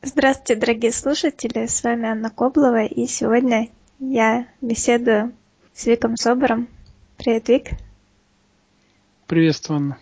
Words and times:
Здравствуйте, 0.00 0.54
дорогие 0.54 0.92
слушатели, 0.92 1.66
с 1.66 1.82
вами 1.82 2.08
Анна 2.08 2.30
Коблова, 2.30 2.84
и 2.84 3.08
сегодня 3.08 3.68
я 3.98 4.46
беседую 4.60 5.32
с 5.74 5.86
Виком 5.86 6.16
Собором. 6.16 6.68
Привет, 7.16 7.48
Вик. 7.48 7.70
Приветствую, 9.26 9.78
Анна. 9.78 9.98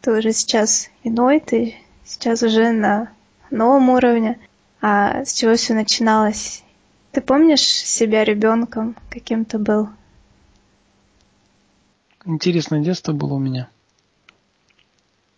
Ты 0.00 0.10
уже 0.10 0.32
сейчас 0.32 0.88
иной, 1.02 1.40
ты 1.40 1.74
сейчас 2.06 2.42
уже 2.42 2.72
на 2.72 3.12
новом 3.50 3.90
уровне. 3.90 4.38
А 4.80 5.26
с 5.26 5.34
чего 5.34 5.54
все 5.54 5.74
начиналось? 5.74 6.64
Ты 7.12 7.20
помнишь 7.20 7.60
себя 7.60 8.24
ребенком, 8.24 8.96
каким 9.10 9.44
ты 9.44 9.58
был? 9.58 9.90
Интересное 12.24 12.80
детство 12.80 13.12
было 13.12 13.34
у 13.34 13.38
меня. 13.38 13.68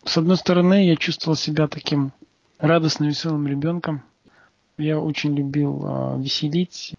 С 0.04 0.16
одной 0.16 0.36
стороны, 0.36 0.86
я 0.86 0.94
чувствовал 0.94 1.34
себя 1.34 1.66
таким 1.66 2.12
радостным, 2.58 3.08
веселым 3.08 3.46
ребенком. 3.46 4.02
Я 4.78 4.98
очень 4.98 5.34
любил 5.34 5.82
э, 5.84 6.20
веселить. 6.20 6.94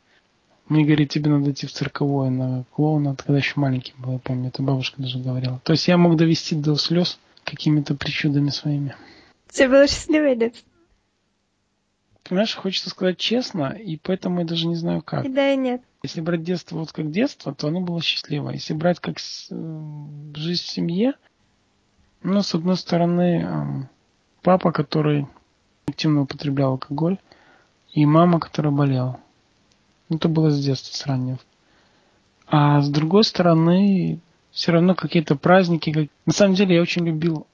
Мне 0.67 0.84
говорит, 0.84 1.11
тебе 1.11 1.29
надо 1.29 1.52
идти 1.52 1.65
в 1.65 1.71
цирковое 1.71 2.29
на 2.29 2.65
клоуна, 2.73 3.15
когда 3.15 3.38
еще 3.38 3.53
маленький 3.55 3.93
был, 3.98 4.13
я 4.13 4.20
помню, 4.20 4.49
это 4.49 4.62
бабушка 4.62 5.01
даже 5.01 5.20
говорила. 5.20 5.62
То 5.63 5.73
есть 5.73 5.88
я 5.88 5.98
мог 5.98 6.17
довести 6.17 6.55
до 6.55 6.75
слез 6.75 7.20
какими-то 7.43 7.95
причудами 7.95 8.49
своими. 8.49 8.95
Тебе 9.49 9.70
было 9.70 9.88
счастливое 9.88 10.35
детство? 10.35 10.67
Понимаешь, 12.23 12.55
хочется 12.55 12.89
сказать 12.89 13.17
честно, 13.17 13.70
и 13.70 13.95
поэтому 13.95 14.39
я 14.39 14.45
даже 14.45 14.67
не 14.67 14.76
знаю 14.76 15.01
как. 15.01 15.26
И 15.26 15.29
да, 15.29 15.53
и 15.53 15.55
нет. 15.55 15.81
Если 16.03 16.20
брать 16.20 16.43
детство 16.43 16.77
вот 16.77 16.91
как 16.91 17.09
детство, 17.12 17.55
то 17.55 17.70
оно 17.70 17.79
было 17.79 18.01
счастливо. 18.01 18.49
Если 18.49 18.73
брать 18.73 18.99
как 18.99 19.17
э, 19.17 19.55
жизнь 20.35 20.63
в 20.63 20.67
семье, 20.67 21.13
ну, 22.23 22.41
с 22.41 22.53
одной 22.53 22.76
стороны, 22.76 23.45
э, 23.45 23.87
папа, 24.41 24.73
который 24.73 25.27
активно 25.88 26.22
употреблял 26.22 26.72
алкоголь, 26.72 27.18
и 27.94 28.05
мама, 28.05 28.40
которая 28.40 28.73
болела. 28.73 29.20
Это 30.10 30.27
было 30.27 30.52
с 30.52 30.63
детства, 30.63 30.96
с 30.96 31.05
раннего. 31.05 31.40
А 32.46 32.82
с 32.82 32.90
другой 32.90 33.24
стороны, 33.24 34.20
все 34.52 34.71
равно 34.71 34.96
какие-то 34.96 35.35
праздники. 35.35 35.91
Как... 35.91 36.07
На 36.26 36.34
самом 36.34 36.55
деле 36.55 36.76
я 36.76 36.82
очень 36.82 37.05
любил 37.05 37.48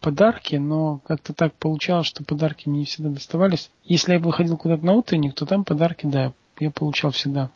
подарки, 0.00 0.56
но 0.56 1.00
как-то 1.06 1.32
так 1.32 1.52
получалось, 1.54 2.06
что 2.06 2.24
подарки 2.24 2.68
мне 2.68 2.80
не 2.80 2.84
всегда 2.84 3.10
доставались. 3.10 3.70
Если 3.84 4.12
я 4.12 4.18
выходил 4.18 4.56
куда-то 4.56 4.84
на 4.84 4.92
утренник, 4.92 5.34
то 5.34 5.46
там 5.46 5.64
подарки, 5.64 6.06
да, 6.06 6.32
я 6.58 6.70
получал 6.70 7.10
всегда. 7.10 7.50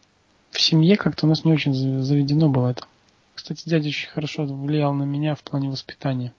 В 0.50 0.60
семье 0.60 0.96
как-то 0.96 1.26
у 1.26 1.28
нас 1.28 1.44
не 1.44 1.52
очень 1.52 1.74
заведено 1.74 2.48
было 2.48 2.68
это. 2.68 2.86
Кстати, 3.34 3.68
дядя 3.68 3.88
очень 3.88 4.08
хорошо 4.08 4.44
влиял 4.44 4.94
на 4.94 5.04
меня 5.04 5.34
в 5.34 5.42
плане 5.42 5.68
воспитания. 5.68 6.32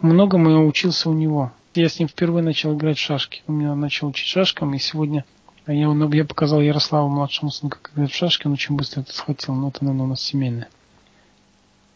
Многому 0.00 0.50
я 0.50 0.58
учился 0.58 1.08
у 1.08 1.12
него. 1.12 1.52
Я 1.74 1.88
с 1.88 1.98
ним 1.98 2.08
впервые 2.08 2.44
начал 2.44 2.74
играть 2.74 2.98
в 2.98 3.00
шашки. 3.00 3.42
Он 3.46 3.56
меня 3.58 3.74
начал 3.74 4.08
учить 4.08 4.26
шашкам, 4.26 4.74
и 4.74 4.78
сегодня 4.78 5.24
я, 5.66 5.88
я 6.12 6.24
показал 6.24 6.60
Ярославу, 6.60 7.08
младшему 7.08 7.50
сыну, 7.50 7.70
как 7.70 7.92
играть 7.94 8.10
в 8.10 8.14
шашки, 8.14 8.46
он 8.46 8.54
очень 8.54 8.76
быстро 8.76 9.02
это 9.02 9.14
схватил, 9.14 9.54
но 9.54 9.68
это, 9.68 9.84
наверное, 9.84 10.06
у 10.06 10.08
нас 10.08 10.20
семейное. 10.20 10.68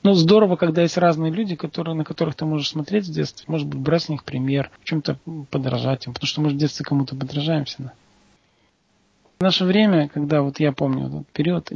Ну, 0.04 0.14
здорово, 0.14 0.54
когда 0.54 0.82
есть 0.82 0.96
разные 0.98 1.32
люди, 1.32 1.56
которые, 1.56 1.96
на 1.96 2.04
которых 2.04 2.36
ты 2.36 2.44
можешь 2.44 2.68
смотреть 2.68 3.06
с 3.06 3.08
детства. 3.08 3.44
Может 3.50 3.66
быть, 3.66 3.80
брать 3.80 4.04
с 4.04 4.08
них 4.08 4.22
пример, 4.22 4.70
чем-то 4.84 5.18
подражать 5.50 6.06
им. 6.06 6.14
Потому 6.14 6.28
что 6.28 6.40
мы 6.42 6.50
в 6.50 6.56
детстве 6.56 6.84
кому-то 6.84 7.16
подражаемся. 7.16 7.76
Да? 7.78 7.92
В 9.38 9.42
наше 9.42 9.64
время, 9.64 10.08
когда 10.08 10.42
вот 10.42 10.60
я 10.60 10.70
помню 10.70 11.08
этот 11.08 11.26
период, 11.32 11.72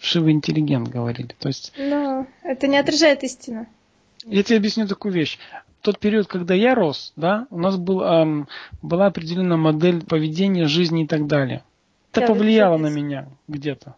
вшивый 0.00 0.32
интеллигент 0.32 0.88
говорили. 0.88 1.36
То 1.38 1.48
есть... 1.48 1.74
Но 1.76 2.26
это 2.42 2.68
не 2.68 2.78
отражает 2.78 3.22
истину. 3.22 3.66
Я 4.24 4.42
тебе 4.42 4.58
объясню 4.58 4.86
такую 4.86 5.12
вещь 5.12 5.38
тот 5.82 5.98
период, 5.98 6.28
когда 6.28 6.54
я 6.54 6.74
рос, 6.74 7.12
да, 7.16 7.46
у 7.50 7.58
нас 7.58 7.76
был, 7.76 8.02
эм, 8.02 8.48
была 8.80 9.06
определенная 9.06 9.56
модель 9.56 10.04
поведения, 10.04 10.66
жизни 10.66 11.04
и 11.04 11.06
так 11.06 11.26
далее. 11.26 11.64
Это 12.12 12.20
да, 12.20 12.26
повлияло 12.28 12.76
на 12.78 12.88
меня 12.88 13.28
где-то. 13.48 13.96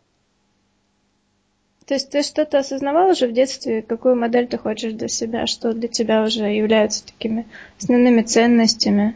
То 1.86 1.94
есть 1.94 2.10
ты 2.10 2.22
что-то 2.22 2.58
осознавал 2.58 3.10
уже 3.10 3.26
в 3.26 3.32
детстве, 3.32 3.82
какую 3.82 4.16
модель 4.16 4.46
ты 4.46 4.56
хочешь 4.56 4.94
для 4.94 5.08
себя, 5.08 5.46
что 5.46 5.74
для 5.74 5.88
тебя 5.88 6.22
уже 6.22 6.44
являются 6.44 7.04
такими 7.04 7.46
основными 7.78 8.22
ценностями? 8.22 9.14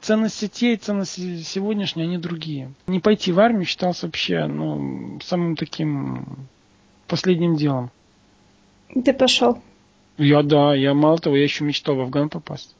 Ценности 0.00 0.46
те 0.46 0.74
и 0.74 0.76
ценности 0.76 1.42
сегодняшние, 1.42 2.04
они 2.04 2.18
другие. 2.18 2.72
Не 2.86 3.00
пойти 3.00 3.32
в 3.32 3.40
армию 3.40 3.64
считался 3.64 4.06
вообще 4.06 4.46
ну, 4.46 5.18
самым 5.24 5.56
таким 5.56 6.46
последним 7.08 7.56
делом. 7.56 7.90
Ты 9.04 9.12
пошел? 9.12 9.58
Я 10.18 10.42
да, 10.42 10.74
я 10.74 10.94
мало 10.94 11.18
того, 11.18 11.36
я 11.36 11.44
еще 11.44 11.64
мечтал 11.64 11.94
в 11.94 12.00
Афган 12.00 12.28
попасть. 12.28 12.74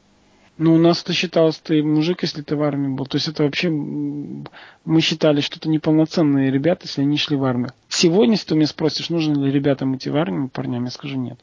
Ну, 0.57 0.75
у 0.75 0.77
нас 0.77 1.01
это 1.01 1.13
считалось, 1.13 1.57
ты 1.57 1.81
мужик, 1.81 2.21
если 2.21 2.41
ты 2.41 2.57
в 2.57 2.63
армии 2.63 2.93
был. 2.93 3.05
То 3.05 3.15
есть 3.15 3.29
это 3.29 3.43
вообще, 3.43 3.69
мы 3.69 4.99
считали, 4.99 5.39
что 5.39 5.55
это 5.57 5.69
неполноценные 5.69 6.51
ребята, 6.51 6.81
если 6.83 7.01
они 7.01 7.15
шли 7.15 7.37
в 7.37 7.45
армию. 7.45 7.71
Сегодня, 7.87 8.33
если 8.33 8.49
ты 8.49 8.55
меня 8.55 8.67
спросишь, 8.67 9.09
нужно 9.09 9.41
ли 9.41 9.53
ребятам 9.53 9.95
идти 9.95 10.09
в 10.09 10.17
армию, 10.17 10.49
парням, 10.49 10.83
я 10.83 10.91
скажу 10.91 11.17
нет. 11.17 11.39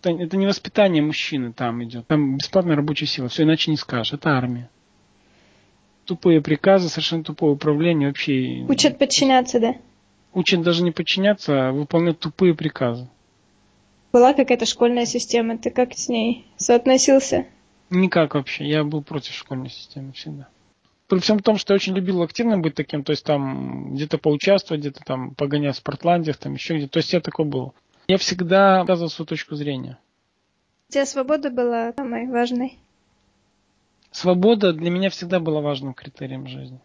Это, 0.00 0.12
это 0.12 0.36
не 0.36 0.46
воспитание 0.46 1.02
мужчины 1.02 1.52
там 1.52 1.82
идет. 1.82 2.06
Там 2.06 2.36
бесплатная 2.36 2.76
рабочая 2.76 3.06
сила. 3.06 3.28
Все 3.28 3.42
иначе 3.42 3.72
не 3.72 3.76
скажешь. 3.76 4.12
Это 4.12 4.30
армия. 4.30 4.70
Тупые 6.04 6.40
приказы, 6.40 6.88
совершенно 6.88 7.24
тупое 7.24 7.54
управление 7.54 8.08
вообще. 8.08 8.64
Учат 8.68 8.96
подчиняться, 8.96 9.58
да? 9.58 9.74
Учат 10.32 10.62
даже 10.62 10.84
не 10.84 10.92
подчиняться, 10.92 11.68
а 11.68 11.72
выполнять 11.72 12.20
тупые 12.20 12.54
приказы. 12.54 13.08
Была 14.12 14.34
какая-то 14.34 14.66
школьная 14.66 15.06
система, 15.06 15.56
ты 15.56 15.70
как 15.70 15.94
с 15.94 16.08
ней 16.08 16.46
соотносился? 16.56 17.46
Никак 17.90 18.34
вообще, 18.34 18.66
я 18.68 18.84
был 18.84 19.02
против 19.02 19.34
школьной 19.34 19.70
системы 19.70 20.12
всегда. 20.12 20.48
При 21.06 21.18
всем 21.18 21.40
том, 21.40 21.56
что 21.56 21.72
я 21.72 21.76
очень 21.76 21.94
любил 21.94 22.22
активно 22.22 22.58
быть 22.58 22.74
таким, 22.74 23.02
то 23.02 23.10
есть 23.10 23.24
там 23.24 23.94
где-то 23.94 24.18
поучаствовать, 24.18 24.80
где-то 24.80 25.00
там 25.04 25.34
погонять 25.34 25.74
в 25.74 25.78
спортландиях, 25.78 26.36
там 26.36 26.54
еще 26.54 26.76
где-то. 26.76 26.92
То 26.92 26.98
есть 26.98 27.12
я 27.12 27.20
такой 27.20 27.44
был. 27.44 27.74
Я 28.06 28.16
всегда 28.16 28.80
показывал 28.80 29.10
свою 29.10 29.26
точку 29.26 29.56
зрения. 29.56 29.98
У 30.88 30.92
тебя 30.92 31.06
свобода 31.06 31.50
была 31.50 31.92
самой 31.96 32.28
важной? 32.28 32.78
Свобода 34.12 34.72
для 34.72 34.90
меня 34.90 35.10
всегда 35.10 35.38
была 35.40 35.60
важным 35.60 35.94
критерием 35.94 36.46
жизни. 36.48 36.80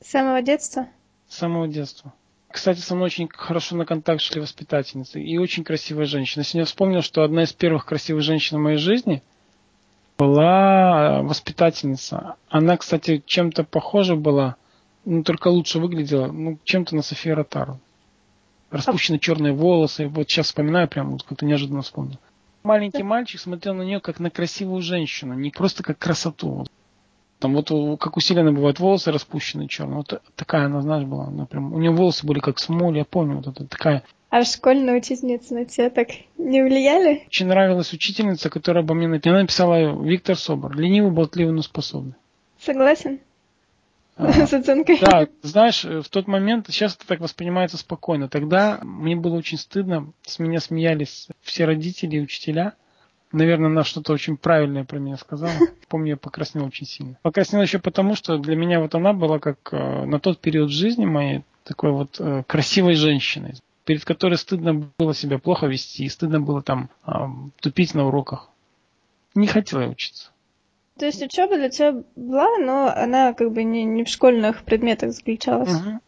С 0.00 0.10
самого 0.10 0.42
детства? 0.42 0.88
С 1.28 1.38
самого 1.38 1.66
детства. 1.66 2.12
Кстати, 2.54 2.78
со 2.78 2.94
мной 2.94 3.06
очень 3.06 3.28
хорошо 3.28 3.74
на 3.74 3.84
контакт 3.84 4.20
шли 4.20 4.40
воспитательницы 4.40 5.20
и 5.20 5.38
очень 5.38 5.64
красивая 5.64 6.06
женщина. 6.06 6.44
Сегодня 6.44 6.66
вспомнил, 6.66 7.02
что 7.02 7.24
одна 7.24 7.42
из 7.42 7.52
первых 7.52 7.84
красивых 7.84 8.22
женщин 8.22 8.58
в 8.58 8.60
моей 8.60 8.76
жизни 8.76 9.24
была 10.16 11.22
воспитательница. 11.22 12.36
Она, 12.48 12.76
кстати, 12.76 13.24
чем-то 13.26 13.64
похожа 13.64 14.14
была, 14.14 14.54
ну, 15.04 15.24
только 15.24 15.48
лучше 15.48 15.80
выглядела, 15.80 16.28
ну, 16.28 16.60
чем-то 16.62 16.94
на 16.94 17.02
Софию 17.02 17.34
Ротару. 17.34 17.80
Распущены 18.70 19.18
черные 19.18 19.52
волосы. 19.52 20.06
Вот 20.06 20.30
сейчас 20.30 20.46
вспоминаю, 20.46 20.86
прям 20.86 21.10
вот 21.10 21.24
как-то 21.24 21.44
неожиданно 21.44 21.82
вспомнил. 21.82 22.18
Маленький 22.62 23.02
мальчик 23.02 23.40
смотрел 23.40 23.74
на 23.74 23.82
нее 23.82 23.98
как 23.98 24.20
на 24.20 24.30
красивую 24.30 24.80
женщину, 24.80 25.34
не 25.34 25.50
просто 25.50 25.82
как 25.82 25.98
красоту. 25.98 26.66
Там 27.44 27.52
вот 27.52 28.00
как 28.00 28.16
у 28.16 28.20
Селены 28.20 28.52
бывают 28.52 28.80
волосы 28.80 29.12
распущенные 29.12 29.68
черные. 29.68 29.96
Вот 29.96 30.22
такая 30.34 30.64
она, 30.64 30.80
знаешь, 30.80 31.04
была. 31.04 31.26
Она 31.26 31.44
прям, 31.44 31.74
у 31.74 31.78
нее 31.78 31.90
волосы 31.90 32.26
были 32.26 32.38
как 32.38 32.58
смоль, 32.58 32.96
я 32.96 33.04
помню, 33.04 33.36
вот 33.36 33.48
это 33.48 33.66
такая. 33.66 34.02
А 34.30 34.44
школьная 34.44 34.96
учительница 34.96 35.52
на 35.52 35.66
тебя 35.66 35.90
так 35.90 36.08
не 36.38 36.62
влияли? 36.62 37.24
Очень 37.26 37.48
нравилась 37.48 37.92
учительница, 37.92 38.48
которая 38.48 38.82
обо 38.82 38.94
мне 38.94 39.08
написала. 39.08 39.34
Она 39.34 39.42
написала 39.42 40.02
Виктор 40.02 40.38
Собор. 40.38 40.74
Ленивый, 40.74 41.10
болтливый, 41.10 41.52
но 41.52 41.60
способный. 41.60 42.14
Согласен? 42.58 43.20
А, 44.16 44.32
С 44.46 44.54
оценкой. 44.54 44.98
Да, 45.02 45.28
знаешь, 45.42 45.84
в 45.84 46.08
тот 46.08 46.26
момент, 46.26 46.68
сейчас 46.70 46.96
это 46.96 47.06
так 47.06 47.20
воспринимается 47.20 47.76
спокойно. 47.76 48.30
Тогда 48.30 48.78
мне 48.80 49.16
было 49.16 49.34
очень 49.34 49.58
стыдно, 49.58 50.14
с 50.22 50.38
меня 50.38 50.60
смеялись 50.60 51.28
все 51.42 51.66
родители 51.66 52.16
и 52.16 52.22
учителя 52.22 52.72
наверное, 53.34 53.68
она 53.68 53.84
что-то 53.84 54.12
очень 54.12 54.36
правильное 54.36 54.84
про 54.84 54.98
меня 54.98 55.16
сказала. 55.16 55.52
Помню, 55.88 56.10
я 56.10 56.16
покраснел 56.16 56.66
очень 56.66 56.86
сильно. 56.86 57.18
Покраснел 57.22 57.62
еще 57.62 57.78
потому, 57.78 58.14
что 58.14 58.38
для 58.38 58.56
меня 58.56 58.80
вот 58.80 58.94
она 58.94 59.12
была 59.12 59.38
как 59.38 59.58
э, 59.72 60.04
на 60.04 60.18
тот 60.20 60.40
период 60.40 60.70
жизни 60.70 61.04
моей 61.04 61.42
такой 61.64 61.92
вот 61.92 62.20
э, 62.20 62.42
красивой 62.46 62.94
женщиной, 62.94 63.54
перед 63.84 64.04
которой 64.04 64.36
стыдно 64.36 64.90
было 64.98 65.14
себя 65.14 65.38
плохо 65.38 65.66
вести, 65.66 66.08
стыдно 66.08 66.40
было 66.40 66.62
там 66.62 66.90
э, 67.06 67.12
тупить 67.60 67.94
на 67.94 68.06
уроках. 68.06 68.48
Не 69.34 69.46
хотела 69.46 69.82
я 69.82 69.88
учиться. 69.88 70.30
То 70.98 71.06
есть 71.06 71.22
учеба 71.22 71.56
для 71.56 71.70
тебя 71.70 72.02
была, 72.14 72.56
но 72.58 72.92
она 72.94 73.32
как 73.34 73.52
бы 73.52 73.64
не, 73.64 73.84
не 73.84 74.04
в 74.04 74.08
школьных 74.08 74.62
предметах 74.62 75.12
заключалась. 75.12 75.72
Угу. 75.74 76.00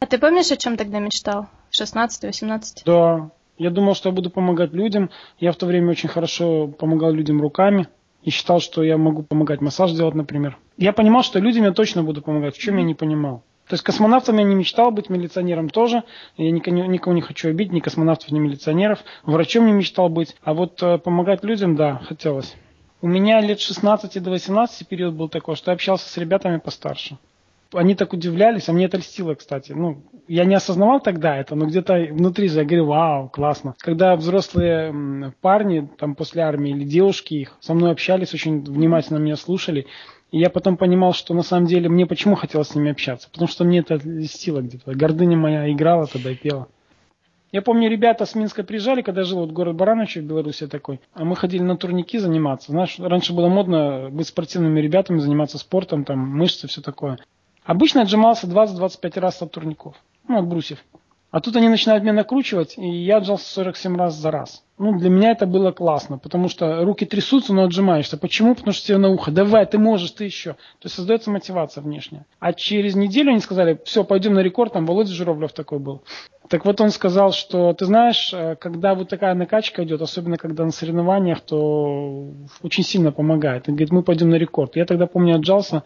А 0.00 0.06
ты 0.06 0.18
помнишь, 0.18 0.50
о 0.50 0.56
чем 0.56 0.76
тогда 0.76 0.98
мечтал? 0.98 1.48
16-18? 1.70 2.82
Да, 2.84 3.30
я 3.62 3.70
думал, 3.70 3.94
что 3.94 4.08
я 4.08 4.14
буду 4.14 4.30
помогать 4.30 4.72
людям. 4.72 5.10
Я 5.38 5.52
в 5.52 5.56
то 5.56 5.66
время 5.66 5.90
очень 5.90 6.08
хорошо 6.08 6.66
помогал 6.66 7.12
людям 7.12 7.40
руками 7.40 7.88
и 8.22 8.30
считал, 8.30 8.60
что 8.60 8.82
я 8.82 8.96
могу 8.98 9.22
помогать 9.22 9.60
массаж 9.60 9.92
делать, 9.92 10.14
например. 10.14 10.58
Я 10.76 10.92
понимал, 10.92 11.22
что 11.22 11.38
людям 11.38 11.64
я 11.64 11.72
точно 11.72 12.02
буду 12.02 12.22
помогать, 12.22 12.56
в 12.56 12.60
чем 12.60 12.78
я 12.78 12.82
не 12.82 12.94
понимал. 12.94 13.42
То 13.68 13.74
есть 13.74 13.84
космонавтом 13.84 14.38
я 14.38 14.44
не 14.44 14.54
мечтал 14.54 14.90
быть, 14.90 15.08
милиционером 15.08 15.68
тоже. 15.70 16.02
Я 16.36 16.50
никого, 16.50 16.76
никого 16.76 17.14
не 17.14 17.22
хочу 17.22 17.48
обидеть, 17.48 17.72
ни 17.72 17.80
космонавтов, 17.80 18.30
ни 18.32 18.38
милиционеров. 18.38 18.98
Врачом 19.22 19.66
не 19.66 19.72
мечтал 19.72 20.08
быть. 20.08 20.36
А 20.42 20.52
вот 20.52 20.82
э, 20.82 20.98
помогать 20.98 21.44
людям, 21.44 21.76
да, 21.76 21.98
хотелось. 22.04 22.54
У 23.00 23.06
меня 23.06 23.40
лет 23.40 23.60
16 23.60 24.22
до 24.22 24.30
18 24.30 24.86
период 24.88 25.14
был 25.14 25.28
такой, 25.28 25.56
что 25.56 25.70
я 25.70 25.74
общался 25.74 26.08
с 26.08 26.16
ребятами 26.16 26.58
постарше. 26.58 27.18
Они 27.72 27.94
так 27.94 28.12
удивлялись, 28.12 28.68
а 28.68 28.72
мне 28.72 28.86
это 28.86 28.98
льстило, 28.98 29.34
кстати. 29.34 29.72
Ну, 29.72 30.02
я 30.28 30.44
не 30.44 30.54
осознавал 30.54 31.00
тогда 31.00 31.36
это, 31.36 31.54
но 31.54 31.66
где-то 31.66 31.94
внутри 32.10 32.48
же 32.48 32.60
я 32.60 32.64
говорю, 32.64 32.86
вау, 32.86 33.28
классно. 33.28 33.74
Когда 33.78 34.14
взрослые 34.16 35.32
парни, 35.40 35.88
там, 35.98 36.14
после 36.14 36.42
армии 36.42 36.70
или 36.70 36.84
девушки 36.84 37.34
их, 37.34 37.56
со 37.60 37.74
мной 37.74 37.92
общались, 37.92 38.34
очень 38.34 38.62
внимательно 38.62 39.18
меня 39.18 39.36
слушали, 39.36 39.86
и 40.30 40.38
я 40.38 40.50
потом 40.50 40.76
понимал, 40.76 41.12
что 41.12 41.34
на 41.34 41.42
самом 41.42 41.66
деле 41.66 41.88
мне 41.88 42.06
почему 42.06 42.34
хотелось 42.34 42.68
с 42.68 42.74
ними 42.74 42.90
общаться. 42.90 43.28
Потому 43.30 43.48
что 43.48 43.64
мне 43.64 43.80
это 43.80 44.00
льстило 44.02 44.60
где-то. 44.60 44.94
Гордыня 44.94 45.36
моя 45.36 45.70
играла 45.70 46.06
тогда 46.06 46.30
и 46.30 46.34
пела. 46.34 46.68
Я 47.52 47.60
помню, 47.60 47.90
ребята 47.90 48.24
с 48.24 48.34
Минска 48.34 48.64
приезжали, 48.64 49.02
когда 49.02 49.24
жил 49.24 49.40
вот 49.40 49.52
город 49.52 49.76
Барановичи 49.76 50.20
в 50.20 50.24
Беларуси 50.24 50.66
такой, 50.66 51.00
а 51.12 51.24
мы 51.26 51.36
ходили 51.36 51.62
на 51.62 51.76
турники 51.76 52.18
заниматься. 52.18 52.72
Знаешь, 52.72 52.98
раньше 52.98 53.34
было 53.34 53.48
модно 53.48 54.08
быть 54.10 54.26
спортивными 54.26 54.80
ребятами, 54.80 55.18
заниматься 55.18 55.58
спортом, 55.58 56.06
там, 56.06 56.18
мышцы, 56.18 56.66
все 56.66 56.80
такое. 56.80 57.18
Обычно 57.64 58.02
отжимался 58.02 58.46
20-25 58.46 59.20
раз 59.20 59.42
от 59.42 59.52
турников, 59.52 59.96
ну, 60.28 60.38
от 60.38 60.46
брусьев. 60.46 60.78
А 61.32 61.40
тут 61.40 61.56
они 61.56 61.70
начинают 61.70 62.02
меня 62.04 62.12
накручивать, 62.12 62.76
и 62.76 62.86
я 62.86 63.16
отжался 63.16 63.48
47 63.54 63.96
раз 63.96 64.14
за 64.14 64.30
раз. 64.30 64.64
Ну, 64.76 64.98
для 64.98 65.08
меня 65.08 65.30
это 65.30 65.46
было 65.46 65.72
классно, 65.72 66.18
потому 66.18 66.50
что 66.50 66.84
руки 66.84 67.06
трясутся, 67.06 67.54
но 67.54 67.64
отжимаешься. 67.64 68.18
Почему? 68.18 68.54
Потому 68.54 68.74
что 68.74 68.86
тебе 68.86 68.98
на 68.98 69.08
ухо, 69.08 69.30
давай, 69.30 69.64
ты 69.64 69.78
можешь, 69.78 70.10
ты 70.10 70.24
еще. 70.24 70.52
То 70.52 70.84
есть 70.84 70.94
создается 70.94 71.30
мотивация 71.30 71.80
внешняя. 71.80 72.26
А 72.38 72.52
через 72.52 72.96
неделю 72.96 73.30
они 73.30 73.40
сказали, 73.40 73.80
все, 73.86 74.04
пойдем 74.04 74.34
на 74.34 74.40
рекорд, 74.40 74.74
там 74.74 74.84
Володя 74.84 75.14
Журавлев 75.14 75.54
такой 75.54 75.78
был. 75.78 76.02
Так 76.48 76.66
вот 76.66 76.82
он 76.82 76.90
сказал, 76.90 77.32
что 77.32 77.72
ты 77.72 77.86
знаешь, 77.86 78.30
э, 78.34 78.56
когда 78.56 78.94
вот 78.94 79.08
такая 79.08 79.32
накачка 79.32 79.84
идет, 79.84 80.02
особенно 80.02 80.36
когда 80.36 80.66
на 80.66 80.70
соревнованиях, 80.70 81.40
то 81.40 82.30
очень 82.62 82.84
сильно 82.84 83.10
помогает. 83.10 83.70
Он 83.70 83.74
говорит, 83.74 83.90
мы 83.90 84.02
пойдем 84.02 84.28
на 84.28 84.34
рекорд. 84.34 84.76
Я 84.76 84.84
тогда 84.84 85.06
помню 85.06 85.36
отжался 85.36 85.82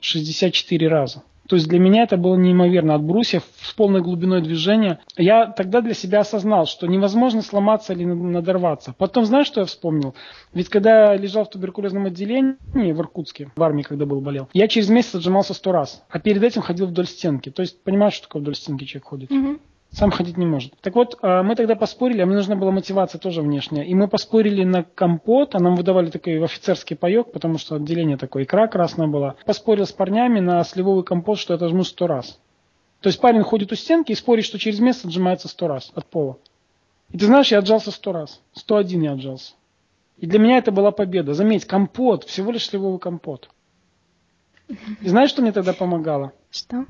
64 0.00 0.88
раза. 0.88 1.22
То 1.48 1.56
есть 1.56 1.66
для 1.66 1.78
меня 1.78 2.02
это 2.02 2.18
было 2.18 2.36
неимоверно 2.36 2.94
от 2.94 3.02
брусьев 3.02 3.42
с 3.62 3.72
полной 3.72 4.02
глубиной 4.02 4.42
движения. 4.42 5.00
Я 5.16 5.46
тогда 5.46 5.80
для 5.80 5.94
себя 5.94 6.20
осознал, 6.20 6.66
что 6.66 6.86
невозможно 6.86 7.40
сломаться 7.40 7.94
или 7.94 8.04
надорваться. 8.04 8.94
Потом 8.98 9.24
знаешь, 9.24 9.46
что 9.46 9.60
я 9.60 9.66
вспомнил? 9.66 10.14
Ведь 10.52 10.68
когда 10.68 11.12
я 11.12 11.16
лежал 11.16 11.46
в 11.46 11.50
туберкулезном 11.50 12.04
отделении 12.04 12.92
в 12.92 13.00
Иркутске, 13.00 13.50
в 13.56 13.62
армии, 13.62 13.82
когда 13.82 14.04
был, 14.04 14.20
болел, 14.20 14.48
я 14.52 14.68
через 14.68 14.90
месяц 14.90 15.14
отжимался 15.14 15.54
сто 15.54 15.72
раз. 15.72 16.04
А 16.10 16.20
перед 16.20 16.42
этим 16.42 16.60
ходил 16.60 16.86
вдоль 16.86 17.06
стенки. 17.06 17.50
То 17.50 17.62
есть 17.62 17.82
понимаешь, 17.82 18.12
что 18.12 18.26
такое 18.26 18.42
вдоль 18.42 18.54
стенки 18.54 18.84
человек 18.84 19.06
ходит? 19.06 19.32
Угу 19.32 19.58
сам 19.90 20.10
ходить 20.10 20.36
не 20.36 20.46
может. 20.46 20.74
Так 20.80 20.94
вот, 20.94 21.18
а, 21.22 21.42
мы 21.42 21.56
тогда 21.56 21.74
поспорили, 21.74 22.20
а 22.20 22.26
мне 22.26 22.36
нужна 22.36 22.56
была 22.56 22.70
мотивация 22.70 23.18
тоже 23.18 23.42
внешняя. 23.42 23.84
И 23.84 23.94
мы 23.94 24.08
поспорили 24.08 24.64
на 24.64 24.84
компот, 24.84 25.54
а 25.54 25.60
нам 25.60 25.76
выдавали 25.76 26.10
такой 26.10 26.42
офицерский 26.42 26.96
паек, 26.96 27.32
потому 27.32 27.58
что 27.58 27.76
отделение 27.76 28.16
такое, 28.16 28.44
икра 28.44 28.68
красная 28.68 29.06
была. 29.06 29.36
Поспорил 29.46 29.86
с 29.86 29.92
парнями 29.92 30.40
на 30.40 30.62
сливовый 30.64 31.04
компот, 31.04 31.38
что 31.38 31.54
я 31.54 31.56
отожму 31.56 31.84
сто 31.84 32.06
раз. 32.06 32.38
То 33.00 33.08
есть 33.08 33.20
парень 33.20 33.42
ходит 33.42 33.72
у 33.72 33.76
стенки 33.76 34.12
и 34.12 34.14
спорит, 34.14 34.44
что 34.44 34.58
через 34.58 34.80
месяц 34.80 35.04
отжимается 35.04 35.48
сто 35.48 35.68
раз 35.68 35.92
от 35.94 36.06
пола. 36.06 36.36
И 37.10 37.18
ты 37.18 37.26
знаешь, 37.26 37.50
я 37.50 37.58
отжался 37.58 37.90
сто 37.90 38.12
раз. 38.12 38.40
Сто 38.52 38.76
один 38.76 39.02
я 39.02 39.12
отжался. 39.12 39.54
И 40.18 40.26
для 40.26 40.38
меня 40.38 40.58
это 40.58 40.72
была 40.72 40.90
победа. 40.90 41.32
Заметь, 41.32 41.64
компот, 41.64 42.24
всего 42.24 42.50
лишь 42.50 42.66
сливовый 42.66 42.98
компот. 42.98 43.48
И 44.68 45.08
знаешь, 45.08 45.30
что 45.30 45.42
мне 45.42 45.52
тогда 45.52 45.72
помогало? 45.72 46.32
Что? 46.50 46.84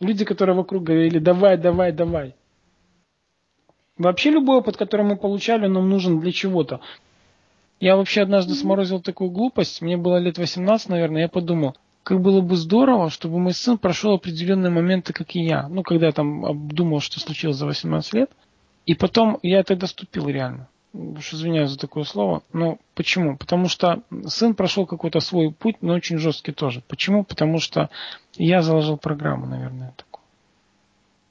Люди, 0.00 0.24
которые 0.24 0.56
вокруг 0.56 0.84
говорили, 0.84 1.18
давай, 1.18 1.56
давай, 1.56 1.92
давай. 1.92 2.34
Вообще 3.98 4.30
любой 4.30 4.58
опыт, 4.58 4.76
который 4.76 5.06
мы 5.06 5.16
получали, 5.16 5.66
нам 5.66 5.88
нужен 5.88 6.20
для 6.20 6.32
чего-то. 6.32 6.80
Я 7.78 7.96
вообще 7.96 8.22
однажды 8.22 8.54
сморозил 8.54 9.00
такую 9.00 9.30
глупость, 9.30 9.82
мне 9.82 9.96
было 9.96 10.16
лет 10.16 10.38
18, 10.38 10.88
наверное, 10.88 11.22
я 11.22 11.28
подумал, 11.28 11.76
как 12.02 12.20
было 12.20 12.40
бы 12.40 12.56
здорово, 12.56 13.10
чтобы 13.10 13.38
мой 13.38 13.52
сын 13.52 13.78
прошел 13.78 14.14
определенные 14.14 14.70
моменты, 14.70 15.12
как 15.12 15.36
и 15.36 15.40
я. 15.40 15.68
Ну, 15.68 15.82
когда 15.82 16.06
я 16.06 16.12
там 16.12 16.44
обдумал, 16.44 17.00
что 17.00 17.20
случилось 17.20 17.56
за 17.56 17.66
18 17.66 18.14
лет. 18.14 18.30
И 18.86 18.94
потом 18.94 19.38
я 19.42 19.62
тогда 19.62 19.86
ступил 19.86 20.28
реально. 20.28 20.68
Уж 20.92 21.32
извиняюсь 21.32 21.70
за 21.70 21.78
такое 21.78 22.04
слово. 22.04 22.42
Но 22.52 22.78
почему? 22.94 23.36
Потому 23.36 23.68
что 23.68 24.02
сын 24.26 24.54
прошел 24.54 24.86
какой-то 24.86 25.20
свой 25.20 25.50
путь, 25.50 25.76
но 25.80 25.94
очень 25.94 26.18
жесткий 26.18 26.52
тоже. 26.52 26.82
Почему? 26.86 27.24
Потому 27.24 27.60
что 27.60 27.88
я 28.34 28.60
заложил 28.62 28.98
программу, 28.98 29.46
наверное, 29.46 29.94
такую. 29.96 30.22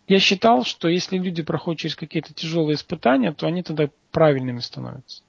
Я 0.08 0.20
считал, 0.20 0.64
что 0.66 0.88
если 0.88 1.18
люди 1.18 1.44
проходят 1.44 1.80
через 1.80 1.96
какие-то 1.96 2.34
тяжелые 2.34 2.76
испытания, 2.76 3.32
то 3.32 3.48
они 3.48 3.62
тогда 3.62 3.90
правильными 4.12 4.60
становятся. 4.60 5.24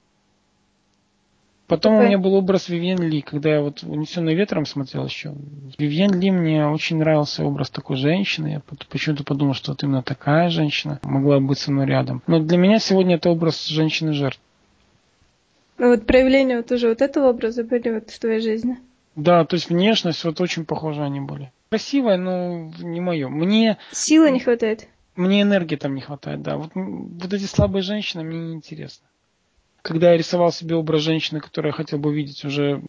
Потом 1.73 1.93
Какой? 1.93 2.05
у 2.05 2.07
меня 2.07 2.19
был 2.19 2.35
образ 2.35 2.69
Вивьен 2.69 3.01
Ли, 3.01 3.21
когда 3.21 3.49
я 3.49 3.61
вот 3.61 3.81
«Унесенный 3.81 4.35
ветром» 4.35 4.67
смотрел 4.67 5.05
еще. 5.05 5.33
Вивьен 5.79 6.11
Ли 6.19 6.29
мне 6.29 6.67
очень 6.67 6.97
нравился 6.97 7.43
образ 7.43 7.71
такой 7.71 7.97
женщины. 7.97 8.47
Я 8.47 8.61
почему-то 8.91 9.23
подумал, 9.23 9.55
что 9.55 9.71
вот 9.71 9.81
именно 9.81 10.03
такая 10.03 10.51
женщина 10.51 10.99
могла 11.01 11.39
быть 11.39 11.57
со 11.57 11.71
мной 11.71 11.87
рядом. 11.87 12.21
Но 12.27 12.37
для 12.37 12.59
меня 12.59 12.77
сегодня 12.77 13.15
это 13.15 13.31
образ 13.31 13.65
женщины-жертв. 13.65 14.39
Ну 15.79 15.89
вот 15.89 16.05
проявления 16.05 16.57
вот 16.57 16.71
уже 16.71 16.89
вот 16.89 17.01
этого 17.01 17.31
образа 17.31 17.63
были 17.63 17.89
вот 17.89 18.11
в 18.11 18.19
твоей 18.19 18.39
жизни? 18.39 18.77
Да, 19.15 19.43
то 19.43 19.55
есть 19.55 19.69
внешность 19.69 20.23
вот 20.25 20.39
очень 20.41 20.65
похожи 20.65 21.01
они 21.01 21.21
были. 21.21 21.51
Красивая, 21.71 22.17
но 22.17 22.71
не 22.81 23.01
мое. 23.01 23.29
Мне... 23.29 23.79
Силы 23.91 24.29
не 24.29 24.41
хватает? 24.41 24.87
Мне 25.15 25.41
энергии 25.41 25.75
там 25.75 25.95
не 25.95 26.01
хватает, 26.01 26.43
да. 26.43 26.55
Вот, 26.57 26.69
вот 26.75 27.33
эти 27.33 27.45
слабые 27.45 27.81
женщины 27.81 28.23
мне 28.23 28.37
не 28.37 28.53
интересны 28.53 29.07
когда 29.83 30.11
я 30.11 30.17
рисовал 30.17 30.51
себе 30.51 30.75
образ 30.75 31.01
женщины, 31.01 31.39
которую 31.39 31.71
я 31.71 31.75
хотел 31.75 31.99
бы 31.99 32.11
видеть 32.13 32.43
уже 32.45 32.81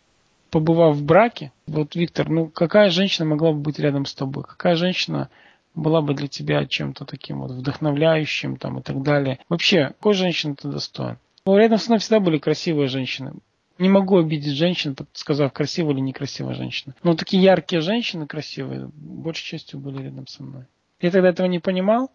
побывав 0.50 0.96
в 0.96 1.04
браке, 1.04 1.52
вот, 1.66 1.96
Виктор, 1.96 2.30
ну 2.30 2.46
какая 2.46 2.88
женщина 2.88 3.26
могла 3.26 3.52
бы 3.52 3.58
быть 3.58 3.78
рядом 3.78 4.06
с 4.06 4.14
тобой? 4.14 4.44
Какая 4.44 4.76
женщина 4.76 5.28
была 5.74 6.00
бы 6.00 6.14
для 6.14 6.28
тебя 6.28 6.64
чем-то 6.64 7.04
таким 7.04 7.40
вот 7.40 7.50
вдохновляющим 7.50 8.56
там 8.56 8.78
и 8.78 8.82
так 8.82 9.02
далее? 9.02 9.40
Вообще, 9.48 9.88
какой 9.88 10.14
женщины 10.14 10.54
ты 10.54 10.68
достоин? 10.68 11.18
Ну, 11.44 11.58
рядом 11.58 11.78
со 11.78 11.90
мной 11.90 11.98
всегда 11.98 12.20
были 12.20 12.38
красивые 12.38 12.86
женщины. 12.86 13.34
Не 13.78 13.88
могу 13.88 14.16
обидеть 14.16 14.54
женщин, 14.54 14.96
сказав, 15.14 15.52
красивая 15.52 15.94
или 15.94 16.00
некрасивая 16.00 16.54
женщина. 16.54 16.94
Но 17.02 17.16
такие 17.16 17.42
яркие 17.42 17.82
женщины 17.82 18.28
красивые, 18.28 18.88
большей 18.94 19.44
частью 19.44 19.80
были 19.80 20.04
рядом 20.04 20.28
со 20.28 20.44
мной. 20.44 20.62
Я 21.00 21.10
тогда 21.10 21.30
этого 21.30 21.48
не 21.48 21.58
понимал. 21.58 22.12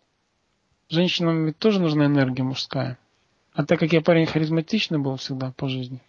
Женщинам 0.87 1.45
ведь 1.45 1.57
тоже 1.57 1.81
нужна 1.81 2.05
энергия 2.05 2.43
мужская. 2.43 2.97
А 3.53 3.65
так 3.65 3.79
как 3.79 3.91
я 3.93 4.01
парень 4.01 4.25
харизматичный 4.25 4.99
был 4.99 5.15
всегда 5.17 5.51
по 5.51 5.67
жизни, 5.67 6.01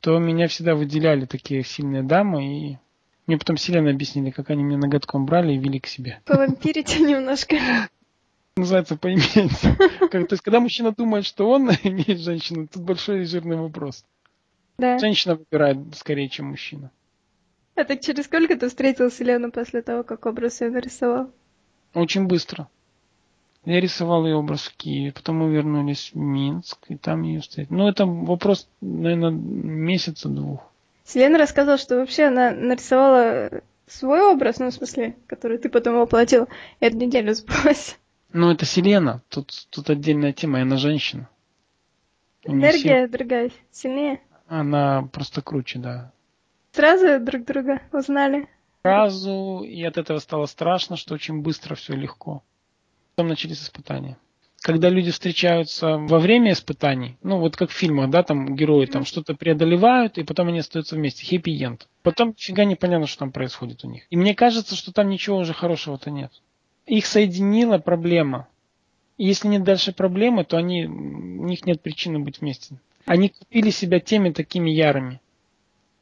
то 0.00 0.18
меня 0.18 0.48
всегда 0.48 0.74
выделяли 0.74 1.26
такие 1.26 1.64
сильные 1.64 2.02
дамы, 2.02 2.44
и 2.44 2.78
мне 3.26 3.38
потом 3.38 3.56
сильно 3.56 3.88
объяснили, 3.90 4.30
как 4.30 4.50
они 4.50 4.62
меня 4.62 4.78
ноготком 4.78 5.26
брали 5.26 5.54
и 5.54 5.58
вели 5.58 5.80
к 5.80 5.86
себе. 5.86 6.20
Повампирите 6.24 7.00
немножко. 7.02 7.56
Называется 8.56 8.96
поиметь. 8.96 9.32
то 10.10 10.18
есть, 10.18 10.42
когда 10.42 10.60
мужчина 10.60 10.92
думает, 10.92 11.24
что 11.24 11.48
он 11.48 11.70
имеет 11.82 12.20
женщину, 12.20 12.68
тут 12.68 12.82
большой 12.82 13.22
и 13.22 13.24
жирный 13.26 13.56
вопрос. 13.56 14.04
Да. 14.78 14.98
Женщина 14.98 15.36
выбирает 15.36 15.78
скорее, 15.94 16.28
чем 16.28 16.46
мужчина. 16.46 16.90
А 17.74 17.84
так 17.84 18.00
через 18.00 18.24
сколько 18.24 18.56
ты 18.56 18.68
встретил 18.68 19.10
Селену 19.10 19.50
после 19.50 19.80
того, 19.82 20.02
как 20.02 20.26
образ 20.26 20.60
ее 20.60 20.70
нарисовал? 20.70 21.30
Очень 21.94 22.26
быстро. 22.26 22.68
Я 23.64 23.80
рисовал 23.80 24.26
ее 24.26 24.36
образ 24.36 24.62
в 24.62 24.76
Киеве, 24.76 25.12
потом 25.12 25.36
мы 25.36 25.52
вернулись 25.52 26.10
в 26.12 26.16
Минск, 26.16 26.78
и 26.88 26.96
там 26.96 27.22
ее 27.22 27.40
встретили. 27.40 27.74
Ну, 27.74 27.88
это 27.88 28.06
вопрос, 28.06 28.68
наверное, 28.80 29.30
месяца 29.30 30.28
двух. 30.28 30.60
Селена 31.04 31.38
рассказала, 31.38 31.78
что 31.78 31.96
вообще 31.96 32.24
она 32.24 32.50
нарисовала 32.50 33.62
свой 33.86 34.20
образ, 34.20 34.58
ну, 34.58 34.70
в 34.70 34.74
смысле, 34.74 35.16
который 35.28 35.58
ты 35.58 35.68
потом 35.68 35.96
воплотил, 35.96 36.48
и 36.80 36.86
эту 36.86 36.96
неделю 36.96 37.34
сбрось. 37.34 37.98
Ну, 38.32 38.50
это 38.50 38.64
Селена, 38.64 39.22
тут, 39.28 39.52
тут 39.70 39.90
отдельная 39.90 40.32
тема, 40.32 40.58
и 40.58 40.62
она 40.62 40.76
женщина. 40.76 41.28
Энергия 42.44 43.06
сил... 43.06 43.12
другая, 43.12 43.50
сильнее. 43.70 44.20
Она 44.48 45.08
просто 45.12 45.40
круче, 45.42 45.78
да. 45.78 46.12
Сразу 46.72 47.20
друг 47.20 47.44
друга 47.44 47.80
узнали? 47.92 48.48
Сразу, 48.82 49.62
и 49.64 49.82
от 49.84 49.98
этого 49.98 50.18
стало 50.18 50.46
страшно, 50.46 50.96
что 50.96 51.14
очень 51.14 51.42
быстро 51.42 51.74
все 51.76 51.94
легко. 51.94 52.42
Потом 53.14 53.28
начались 53.28 53.62
испытания. 53.62 54.16
Когда 54.62 54.88
люди 54.88 55.10
встречаются 55.10 55.96
во 55.98 56.20
время 56.20 56.52
испытаний, 56.52 57.18
ну 57.22 57.38
вот 57.38 57.56
как 57.56 57.70
в 57.70 57.74
фильмах, 57.74 58.10
да, 58.10 58.22
там 58.22 58.54
герои 58.54 58.86
там 58.86 59.04
что-то 59.04 59.34
преодолевают, 59.34 60.18
и 60.18 60.22
потом 60.22 60.48
они 60.48 60.60
остаются 60.60 60.94
вместе. 60.94 61.26
Хэппи-энд. 61.26 61.88
Потом 62.02 62.28
нифига 62.28 62.64
не 62.64 62.76
понятно, 62.76 63.08
что 63.08 63.20
там 63.20 63.32
происходит 63.32 63.84
у 63.84 63.88
них. 63.88 64.04
И 64.08 64.16
мне 64.16 64.34
кажется, 64.34 64.76
что 64.76 64.92
там 64.92 65.08
ничего 65.08 65.38
уже 65.38 65.52
хорошего-то 65.52 66.10
нет. 66.10 66.30
Их 66.86 67.06
соединила 67.06 67.78
проблема. 67.78 68.46
И 69.18 69.26
если 69.26 69.48
нет 69.48 69.64
дальше 69.64 69.92
проблемы, 69.92 70.44
то 70.44 70.56
они, 70.56 70.86
у 70.86 71.44
них 71.44 71.66
нет 71.66 71.82
причины 71.82 72.20
быть 72.20 72.40
вместе. 72.40 72.76
Они 73.04 73.30
купили 73.30 73.70
себя 73.70 73.98
теми 73.98 74.30
такими 74.30 74.70
ярыми. 74.70 75.20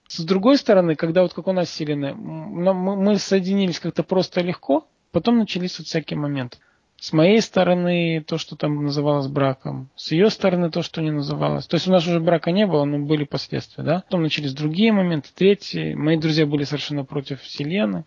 С 0.07 0.21
другой 0.21 0.59
стороны, 0.59 0.97
когда 0.97 1.23
вот 1.23 1.33
как 1.33 1.47
у 1.47 1.53
нас 1.53 1.71
с 1.71 1.81
мы 1.81 3.19
соединились 3.19 3.81
как-то 3.81 4.03
просто 4.03 4.43
легко, 4.43 4.87
потом 5.13 5.39
начались 5.39 5.79
вот 5.79 5.87
всякие 5.87 6.19
моменты. 6.19 6.59
С 7.01 7.15
моей 7.15 7.41
стороны 7.41 8.23
то, 8.27 8.37
что 8.37 8.57
там 8.57 8.85
называлось 8.85 9.27
браком. 9.27 9.89
С 9.97 10.13
ее 10.13 10.29
стороны 10.29 10.71
то, 10.71 10.83
что 10.83 11.01
не 11.01 11.11
называлось. 11.11 11.67
То 11.67 11.77
есть 11.77 11.89
у 11.89 11.91
нас 11.91 12.07
уже 12.07 12.21
брака 12.21 12.53
не 12.53 12.67
было, 12.67 12.85
но 12.85 12.99
были 12.99 13.25
последствия, 13.25 13.83
да. 13.83 14.01
Потом 14.03 14.23
начались 14.23 14.53
другие 14.53 14.93
моменты, 14.93 15.31
третьи. 15.35 15.95
Мои 15.95 16.19
друзья 16.19 16.45
были 16.45 16.65
совершенно 16.65 17.07
против 17.07 17.41
Вселенной. 17.41 18.05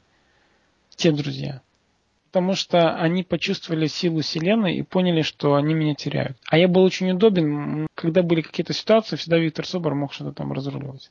Те 0.95 1.11
друзья. 1.11 1.63
Потому 2.27 2.53
что 2.53 2.95
они 2.95 3.23
почувствовали 3.23 3.87
силу 3.87 4.21
Вселенной 4.21 4.75
и 4.75 4.83
поняли, 4.83 5.23
что 5.23 5.55
они 5.55 5.73
меня 5.73 5.95
теряют. 5.95 6.37
А 6.45 6.59
я 6.59 6.67
был 6.67 6.83
очень 6.83 7.09
удобен. 7.09 7.87
Когда 7.95 8.21
были 8.21 8.41
какие-то 8.41 8.73
ситуации, 8.73 9.15
всегда 9.15 9.39
Виктор 9.39 9.65
Собор 9.65 9.95
мог 9.95 10.13
что-то 10.13 10.33
там 10.33 10.53
разруливать 10.53 11.09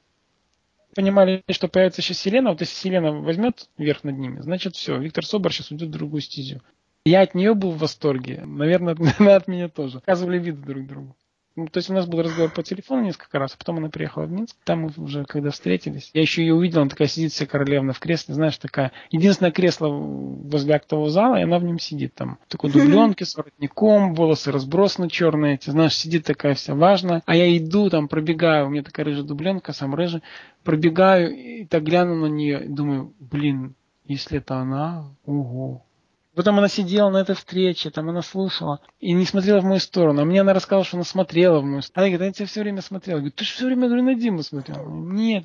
понимали, 0.95 1.43
что 1.51 1.69
появится 1.69 2.03
сейчас 2.03 2.19
Селена, 2.19 2.51
вот 2.51 2.61
если 2.61 2.75
Селена 2.75 3.13
возьмет 3.13 3.67
верх 3.79 4.05
над 4.05 4.19
ними, 4.19 4.43
значит 4.43 4.77
все, 4.77 4.99
Виктор 4.99 5.25
Собор 5.25 5.51
сейчас 5.51 5.71
уйдет 5.71 5.89
в 5.89 5.93
другую 5.93 6.21
стезю. 6.21 6.61
Я 7.05 7.23
от 7.23 7.35
нее 7.35 7.55
был 7.55 7.73
в 7.73 7.79
восторге. 7.79 8.43
Наверное, 8.45 8.97
она 9.19 9.37
от 9.37 9.49
меня 9.49 9.69
тоже. 9.69 9.99
Оказывали 9.99 10.39
виды 10.39 10.63
друг 10.63 10.87
другу. 10.87 11.17
Ну, 11.55 11.67
то 11.67 11.79
есть 11.79 11.91
у 11.91 11.93
нас 11.93 12.07
был 12.07 12.23
разговор 12.23 12.51
по 12.51 12.63
телефону 12.63 13.03
несколько 13.03 13.39
раз, 13.39 13.53
а 13.55 13.59
потом 13.59 13.77
она 13.77 13.91
приехала 13.91 14.25
в 14.25 14.33
Минск. 14.33 14.57
Там 14.65 14.83
мы 14.83 14.93
уже, 14.97 15.25
когда 15.27 15.51
встретились, 15.51 16.11
я 16.15 16.23
еще 16.23 16.41
ее 16.41 16.55
увидел, 16.55 16.81
она 16.81 16.89
такая 16.89 17.09
сидит 17.09 17.33
вся 17.33 17.45
королевна 17.45 17.93
в 17.93 17.99
кресле, 17.99 18.35
знаешь, 18.35 18.57
такая, 18.57 18.93
единственное 19.11 19.53
кресло 19.53 19.89
возле 19.89 20.75
актового 20.75 21.11
зала, 21.11 21.37
и 21.37 21.43
она 21.43 21.59
в 21.59 21.65
нем 21.65 21.79
сидит 21.79 22.15
там. 22.15 22.39
Такой 22.49 22.71
дубленки 22.71 23.25
с 23.25 23.37
воротником, 23.37 24.15
волосы 24.15 24.51
разбросаны 24.51 25.11
черные, 25.11 25.57
эти, 25.57 25.69
знаешь, 25.69 25.95
сидит 25.95 26.25
такая 26.25 26.55
вся 26.55 26.75
важная. 26.75 27.23
А 27.27 27.37
я 27.37 27.55
иду, 27.55 27.91
там, 27.91 28.09
пробегаю, 28.09 28.69
у 28.69 28.71
меня 28.71 28.83
такая 28.83 29.05
рыжая 29.05 29.25
дубленка, 29.25 29.75
сам 29.75 29.95
рыжий, 29.95 30.23
пробегаю 30.65 31.37
и 31.37 31.67
так 31.67 31.83
гляну 31.83 32.15
на 32.15 32.33
нее, 32.33 32.65
и 32.65 32.69
думаю, 32.69 33.13
блин, 33.21 33.75
если 34.07 34.39
это 34.39 34.57
она, 34.57 35.05
ого, 35.27 35.85
Потом 36.35 36.59
она 36.59 36.69
сидела 36.69 37.11
на 37.11 37.19
этой 37.19 37.35
встрече, 37.35 37.91
там 37.91 38.09
она 38.09 38.23
слушала 38.23 38.81
и 39.01 39.13
не 39.13 39.27
смотрела 39.27 39.61
в 39.61 39.65
мою 39.65 39.81
сторону. 39.81 40.23
А 40.23 40.25
мне 40.25 40.41
она 40.41 40.55
рассказала, 40.55 40.85
что 40.85 40.97
она 40.97 41.05
смотрела 41.05 41.61
в 41.61 41.65
мою 41.65 41.83
сторону. 41.83 42.07
Она 42.07 42.17
говорит, 42.17 42.35
я 42.35 42.39
тебя 42.39 42.47
все 42.47 42.61
время 42.63 42.81
смотрела. 42.81 43.19
Я 43.19 43.21
говорю, 43.21 43.35
ты 43.37 43.45
же 43.45 43.53
все 43.53 43.67
время 43.67 43.87
говорю, 43.87 44.03
на 44.03 44.15
Диму 44.15 44.43
смотрел. 44.43 44.89
Нет. 44.89 45.45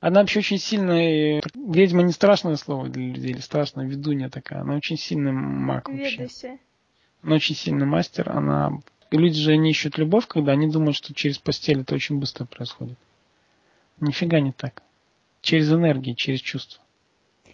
Она 0.00 0.20
вообще 0.20 0.38
очень 0.38 0.58
сильная. 0.58 1.42
Ведьма 1.54 2.02
не 2.02 2.12
страшное 2.12 2.56
слово 2.56 2.88
для 2.88 3.06
людей, 3.06 3.32
или 3.32 3.40
страшная 3.40 3.86
ведунья 3.86 4.30
такая. 4.30 4.62
Она 4.62 4.76
очень 4.76 4.96
сильный 4.96 5.32
маг 5.32 5.88
вообще. 5.88 6.58
Она 7.22 7.34
очень 7.36 7.54
сильный 7.54 7.86
мастер. 7.86 8.30
Она... 8.30 8.72
Люди 9.10 9.38
же 9.38 9.56
не 9.56 9.70
ищут 9.70 9.98
любовь, 9.98 10.26
когда 10.26 10.52
они 10.52 10.70
думают, 10.70 10.96
что 10.96 11.12
через 11.12 11.38
постель 11.38 11.82
это 11.82 11.94
очень 11.94 12.18
быстро 12.18 12.46
происходит. 12.46 12.98
Нифига 14.00 14.40
не 14.40 14.52
так. 14.52 14.82
Через 15.42 15.70
энергию, 15.70 16.16
через 16.16 16.40
чувства. 16.40 16.82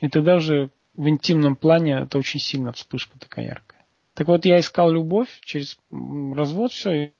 И 0.00 0.08
тогда 0.08 0.36
уже 0.36 0.70
в 0.94 1.09
интимном 1.09 1.56
плане 1.56 2.00
это 2.02 2.18
очень 2.18 2.40
сильно 2.40 2.73
вспышка 2.73 3.18
такая 3.18 3.47
яркая. 3.47 3.87
Так 4.14 4.28
вот, 4.28 4.44
я 4.44 4.61
искал 4.61 4.90
любовь 4.90 5.28
через 5.42 5.78
развод, 5.90 6.73
все, 6.73 7.12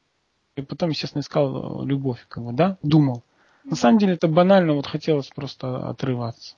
и 0.57 0.63
потом, 0.63 0.91
естественно, 0.91 1.21
искал 1.21 1.85
любовь, 1.85 2.25
как 2.29 2.45
бы, 2.45 2.53
да, 2.53 2.79
думал. 2.83 3.23
На 3.65 3.77
самом 3.77 3.99
деле 3.99 4.15
это 4.15 4.29
банально, 4.29 4.75
вот 4.75 4.87
хотелось 4.87 5.29
просто 5.29 5.89
отрываться. 5.89 6.57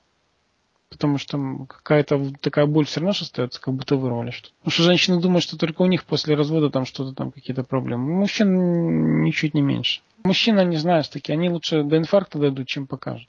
Потому 0.89 1.17
что 1.17 1.65
какая-то 1.67 2.33
такая 2.39 2.67
боль 2.67 2.85
все 2.85 2.99
равно 2.99 3.11
остается, 3.11 3.59
как 3.59 3.73
будто 3.73 3.95
вырвали 3.95 4.29
что-то. 4.29 4.53
Потому 4.59 4.71
что 4.71 4.83
женщины 4.83 5.19
думают, 5.19 5.43
что 5.43 5.57
только 5.57 5.81
у 5.81 5.87
них 5.87 6.05
после 6.05 6.35
развода 6.35 6.69
там 6.69 6.85
что-то 6.85 7.13
там 7.13 7.31
какие-то 7.31 7.63
проблемы. 7.63 8.13
У 8.13 8.19
мужчин 8.19 9.23
ничуть 9.23 9.55
не 9.55 9.61
меньше. 9.61 10.01
Мужчины, 10.23 10.63
не 10.65 10.77
знаешь, 10.77 11.07
такие, 11.07 11.33
они 11.33 11.49
лучше 11.49 11.83
до 11.83 11.97
инфаркта 11.97 12.37
дойдут, 12.37 12.67
чем 12.67 12.85
покажут. 12.85 13.27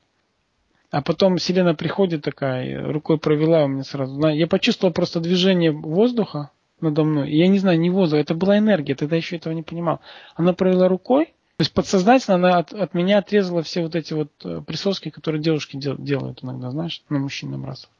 А 0.94 1.02
потом 1.02 1.38
Селена 1.38 1.74
приходит 1.74 2.22
такая, 2.22 2.80
рукой 2.92 3.18
провела 3.18 3.64
у 3.64 3.68
меня 3.68 3.82
сразу. 3.82 4.28
Я 4.28 4.46
почувствовал 4.46 4.92
просто 4.92 5.18
движение 5.18 5.72
воздуха 5.72 6.52
надо 6.80 7.02
мной. 7.02 7.32
я 7.32 7.48
не 7.48 7.58
знаю, 7.58 7.80
не 7.80 7.90
воздух, 7.90 8.20
это 8.20 8.36
была 8.36 8.58
энергия, 8.58 8.94
тогда 8.94 9.16
еще 9.16 9.34
этого 9.34 9.52
не 9.52 9.64
понимал. 9.64 10.00
Она 10.36 10.52
провела 10.52 10.86
рукой, 10.86 11.26
то 11.56 11.62
есть 11.62 11.72
подсознательно 11.72 12.36
она 12.36 12.58
от, 12.58 12.72
от 12.72 12.94
меня 12.94 13.18
отрезала 13.18 13.64
все 13.64 13.82
вот 13.82 13.96
эти 13.96 14.12
вот 14.12 14.30
э, 14.44 14.60
присоски, 14.64 15.10
которые 15.10 15.42
девушки 15.42 15.76
дел, 15.76 15.96
делают 15.98 16.44
иногда, 16.44 16.70
знаешь, 16.70 17.02
на 17.08 17.18
мужчин 17.18 17.50
набрасывают. 17.50 17.96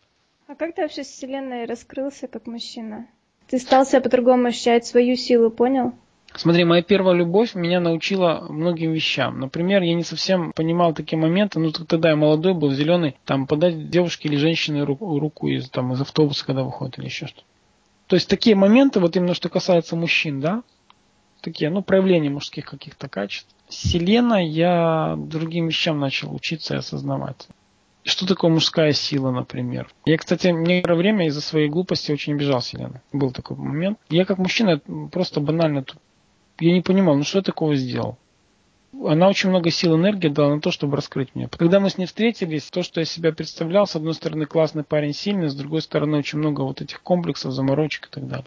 А 0.46 0.54
как 0.54 0.76
ты 0.76 0.82
вообще 0.82 1.02
с 1.02 1.08
Вселенной 1.08 1.64
раскрылся 1.64 2.28
как 2.28 2.46
мужчина? 2.46 3.08
Ты 3.48 3.58
стал 3.58 3.86
себя 3.86 4.02
по-другому 4.02 4.46
ощущать 4.46 4.86
свою 4.86 5.16
силу, 5.16 5.50
понял? 5.50 5.94
Смотри, 6.36 6.64
моя 6.64 6.82
первая 6.82 7.14
любовь 7.14 7.54
меня 7.54 7.78
научила 7.78 8.46
многим 8.48 8.92
вещам. 8.92 9.38
Например, 9.38 9.82
я 9.82 9.94
не 9.94 10.02
совсем 10.02 10.52
понимал 10.52 10.92
такие 10.92 11.16
моменты, 11.18 11.60
ну 11.60 11.70
тогда 11.70 12.10
я 12.10 12.16
молодой 12.16 12.54
был, 12.54 12.72
зеленый, 12.72 13.16
там 13.24 13.46
подать 13.46 13.88
девушке 13.88 14.28
или 14.28 14.36
женщине 14.36 14.82
руку, 14.82 15.18
руку 15.18 15.46
из, 15.48 15.70
там, 15.70 15.92
из 15.92 16.00
автобуса, 16.00 16.44
когда 16.44 16.64
выходит 16.64 16.98
или 16.98 17.06
еще 17.06 17.26
что-то. 17.26 17.46
То 18.08 18.16
есть 18.16 18.28
такие 18.28 18.56
моменты, 18.56 19.00
вот 19.00 19.16
именно 19.16 19.34
что 19.34 19.48
касается 19.48 19.94
мужчин, 19.96 20.40
да, 20.40 20.62
такие, 21.40 21.70
ну, 21.70 21.82
проявления 21.82 22.30
мужских 22.30 22.64
каких-то 22.64 23.08
качеств. 23.08 23.48
Селена 23.68 24.44
я 24.44 25.14
другим 25.16 25.68
вещам 25.68 26.00
начал 26.00 26.34
учиться 26.34 26.74
и 26.74 26.78
осознавать. 26.78 27.48
Что 28.02 28.26
такое 28.26 28.50
мужская 28.50 28.92
сила, 28.92 29.30
например? 29.30 29.88
Я, 30.04 30.18
кстати, 30.18 30.48
некоторое 30.48 30.96
время 30.96 31.26
из-за 31.28 31.40
своей 31.40 31.68
глупости 31.68 32.12
очень 32.12 32.34
обижал 32.34 32.60
Селену. 32.60 33.00
Был 33.12 33.30
такой 33.30 33.56
момент. 33.56 33.98
Я 34.10 34.26
как 34.26 34.36
мужчина 34.36 34.80
просто 35.10 35.40
банально 35.40 35.84
я 36.58 36.72
не 36.72 36.80
понимал, 36.80 37.16
ну 37.16 37.24
что 37.24 37.38
я 37.38 37.42
такого 37.42 37.74
сделал? 37.74 38.18
Она 39.06 39.28
очень 39.28 39.48
много 39.48 39.70
сил, 39.70 39.96
энергии 39.96 40.28
дала 40.28 40.54
на 40.54 40.60
то, 40.60 40.70
чтобы 40.70 40.96
раскрыть 40.96 41.34
меня. 41.34 41.48
Когда 41.48 41.80
мы 41.80 41.90
с 41.90 41.98
ней 41.98 42.06
встретились, 42.06 42.70
то, 42.70 42.82
что 42.82 43.00
я 43.00 43.06
себя 43.06 43.32
представлял, 43.32 43.86
с 43.86 43.96
одной 43.96 44.14
стороны, 44.14 44.46
классный 44.46 44.84
парень, 44.84 45.12
сильный, 45.12 45.48
с 45.48 45.54
другой 45.54 45.82
стороны, 45.82 46.18
очень 46.18 46.38
много 46.38 46.60
вот 46.60 46.80
этих 46.80 47.02
комплексов, 47.02 47.52
заморочек 47.52 48.06
и 48.06 48.10
так 48.10 48.28
далее. 48.28 48.46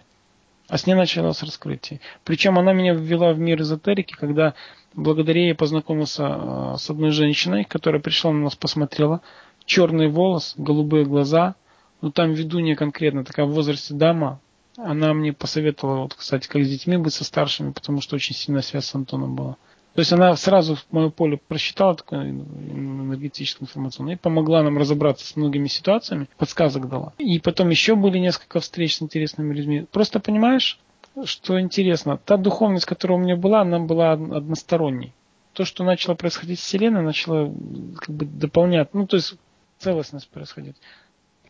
А 0.69 0.77
с 0.77 0.85
ней 0.85 0.95
началось 0.95 1.43
раскрытие. 1.43 2.01
Причем 2.23 2.57
она 2.57 2.73
меня 2.73 2.93
ввела 2.93 3.33
в 3.33 3.39
мир 3.39 3.61
эзотерики, 3.61 4.13
когда 4.13 4.53
благодаря 4.93 5.41
ей 5.41 5.55
познакомился 5.55 6.23
э, 6.27 6.75
с 6.77 6.89
одной 6.89 7.11
женщиной, 7.11 7.63
которая 7.63 8.01
пришла 8.01 8.31
на 8.31 8.43
нас, 8.43 8.55
посмотрела. 8.55 9.21
Черный 9.65 10.09
волос, 10.09 10.55
голубые 10.57 11.05
глаза. 11.05 11.55
Ну 12.01 12.11
там 12.11 12.33
ведунья 12.33 12.75
конкретно, 12.75 13.23
такая 13.23 13.45
в 13.45 13.51
возрасте 13.51 13.93
дама, 13.93 14.39
она 14.77 15.13
мне 15.13 15.33
посоветовала, 15.33 16.03
вот, 16.03 16.13
кстати, 16.13 16.47
как 16.47 16.63
с 16.63 16.69
детьми 16.69 16.97
быть 16.97 17.13
со 17.13 17.23
старшими, 17.23 17.71
потому 17.71 17.99
что 17.99 18.15
очень 18.15 18.35
сильная 18.35 18.61
связь 18.61 18.85
с 18.85 18.95
Антоном 18.95 19.35
была. 19.35 19.57
То 19.95 20.01
есть 20.01 20.13
она 20.13 20.35
сразу 20.35 20.75
в 20.75 20.85
мое 20.91 21.09
поле 21.09 21.37
просчитала 21.47 21.95
такое 21.95 22.29
энергетическую 22.29 23.65
информацию 23.65 24.07
и 24.09 24.15
помогла 24.15 24.61
нам 24.61 24.77
разобраться 24.77 25.25
с 25.25 25.35
многими 25.35 25.67
ситуациями, 25.67 26.29
подсказок 26.37 26.87
дала. 26.87 27.13
И 27.17 27.39
потом 27.39 27.69
еще 27.69 27.95
были 27.95 28.19
несколько 28.19 28.59
встреч 28.59 28.97
с 28.97 29.01
интересными 29.01 29.55
людьми. 29.55 29.87
Просто 29.91 30.19
понимаешь, 30.19 30.79
что 31.25 31.59
интересно, 31.59 32.19
та 32.23 32.37
духовность, 32.37 32.85
которая 32.85 33.17
у 33.17 33.21
меня 33.21 33.35
была, 33.35 33.61
она 33.61 33.79
была 33.79 34.11
односторонней. 34.11 35.13
То, 35.53 35.65
что 35.65 35.83
начало 35.83 36.13
происходить 36.13 36.59
с 36.59 36.63
Вселенной, 36.63 37.01
начало 37.01 37.51
как 37.97 38.13
бы 38.13 38.25
дополнять, 38.25 38.93
ну 38.93 39.07
то 39.07 39.15
есть 39.15 39.33
целостность 39.79 40.29
происходить. 40.29 40.75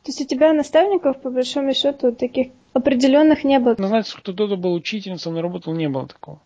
То 0.03 0.11
есть 0.11 0.21
у 0.21 0.25
тебя 0.25 0.53
наставников, 0.53 1.21
по 1.21 1.29
большому 1.29 1.73
счету, 1.73 2.13
таких 2.13 2.53
определенных 2.77 3.43
не 3.43 3.59
было? 3.59 3.75
Ну, 3.77 3.87
знаете, 3.87 4.11
что 4.11 4.19
кто-то 4.19 4.55
был 4.55 4.73
учительницей, 4.73 5.31
но 5.31 5.41
работал, 5.41 5.73
не 5.73 5.89
было 5.89 6.07
такого. 6.07 6.41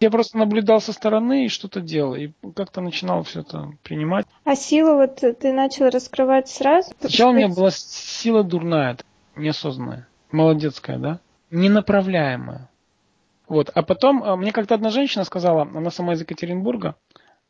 Я 0.00 0.10
просто 0.10 0.38
наблюдал 0.38 0.80
со 0.80 0.94
стороны 0.94 1.44
и 1.44 1.48
что-то 1.48 1.82
делал, 1.82 2.14
и 2.14 2.30
как-то 2.56 2.80
начинал 2.80 3.22
все 3.22 3.40
это 3.40 3.72
принимать. 3.82 4.26
А 4.44 4.56
силу 4.56 4.96
вот 4.96 5.16
ты 5.16 5.52
начал 5.52 5.90
раскрывать 5.90 6.48
сразу? 6.48 6.92
Сначала 7.00 7.30
у 7.30 7.34
меня 7.34 7.48
была 7.48 7.70
сила 7.70 8.42
дурная, 8.42 8.96
неосознанная, 9.36 10.08
молодецкая, 10.32 10.98
да, 10.98 11.20
ненаправляемая. 11.50 12.70
Вот. 13.46 13.70
А 13.74 13.82
потом 13.82 14.22
а, 14.22 14.36
мне 14.36 14.52
как-то 14.52 14.74
одна 14.74 14.88
женщина 14.88 15.24
сказала, 15.24 15.62
она 15.62 15.90
сама 15.90 16.14
из 16.14 16.20
Екатеринбурга, 16.20 16.94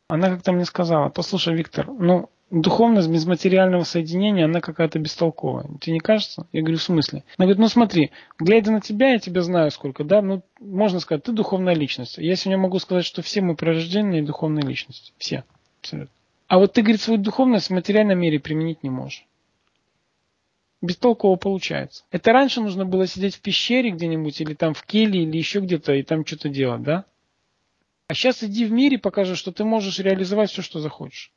она 0.09 0.29
как-то 0.29 0.51
мне 0.51 0.65
сказала, 0.65 1.07
послушай, 1.07 1.55
Виктор, 1.55 1.87
ну, 1.87 2.29
духовность 2.51 3.09
без 3.09 3.25
материального 3.25 3.83
соединения, 3.83 4.45
она 4.45 4.59
какая-то 4.59 4.99
бестолковая. 4.99 5.65
Тебе 5.79 5.93
не 5.93 5.99
кажется? 5.99 6.47
Я 6.51 6.61
говорю, 6.61 6.77
в 6.77 6.83
смысле? 6.83 7.23
Она 7.37 7.45
говорит, 7.45 7.59
ну 7.59 7.67
смотри, 7.69 8.11
глядя 8.37 8.71
на 8.71 8.81
тебя, 8.81 9.13
я 9.13 9.19
тебя 9.19 9.41
знаю 9.41 9.71
сколько, 9.71 10.03
да, 10.03 10.21
ну, 10.21 10.43
можно 10.59 10.99
сказать, 10.99 11.23
ты 11.23 11.31
духовная 11.31 11.73
личность. 11.73 12.17
Я 12.17 12.35
сегодня 12.35 12.61
могу 12.61 12.77
сказать, 12.79 13.05
что 13.05 13.21
все 13.21 13.41
мы 13.41 13.55
прирожденные 13.55 14.21
духовные 14.21 14.67
личности. 14.67 15.13
Все. 15.17 15.45
Абсолютно. 15.79 16.13
А 16.47 16.59
вот 16.59 16.73
ты, 16.73 16.81
говорит, 16.81 17.01
свою 17.01 17.19
духовность 17.19 17.67
в 17.67 17.73
материальном 17.73 18.19
мире 18.19 18.39
применить 18.39 18.83
не 18.83 18.89
можешь. 18.89 19.25
Бестолково 20.81 21.37
получается. 21.37 22.03
Это 22.11 22.33
раньше 22.33 22.59
нужно 22.59 22.85
было 22.85 23.07
сидеть 23.07 23.35
в 23.35 23.41
пещере 23.41 23.91
где-нибудь, 23.91 24.41
или 24.41 24.55
там 24.55 24.73
в 24.73 24.83
келье, 24.83 25.23
или 25.23 25.37
еще 25.37 25.61
где-то, 25.61 25.93
и 25.93 26.03
там 26.03 26.25
что-то 26.25 26.49
делать, 26.49 26.83
да? 26.83 27.05
А 28.07 28.13
сейчас 28.13 28.43
иди 28.43 28.65
в 28.65 28.71
мире, 28.73 28.97
покажи, 28.97 29.37
что 29.37 29.53
ты 29.53 29.63
можешь 29.63 29.99
реализовать 29.99 30.51
все, 30.51 30.61
что 30.61 30.79
захочешь. 30.79 31.31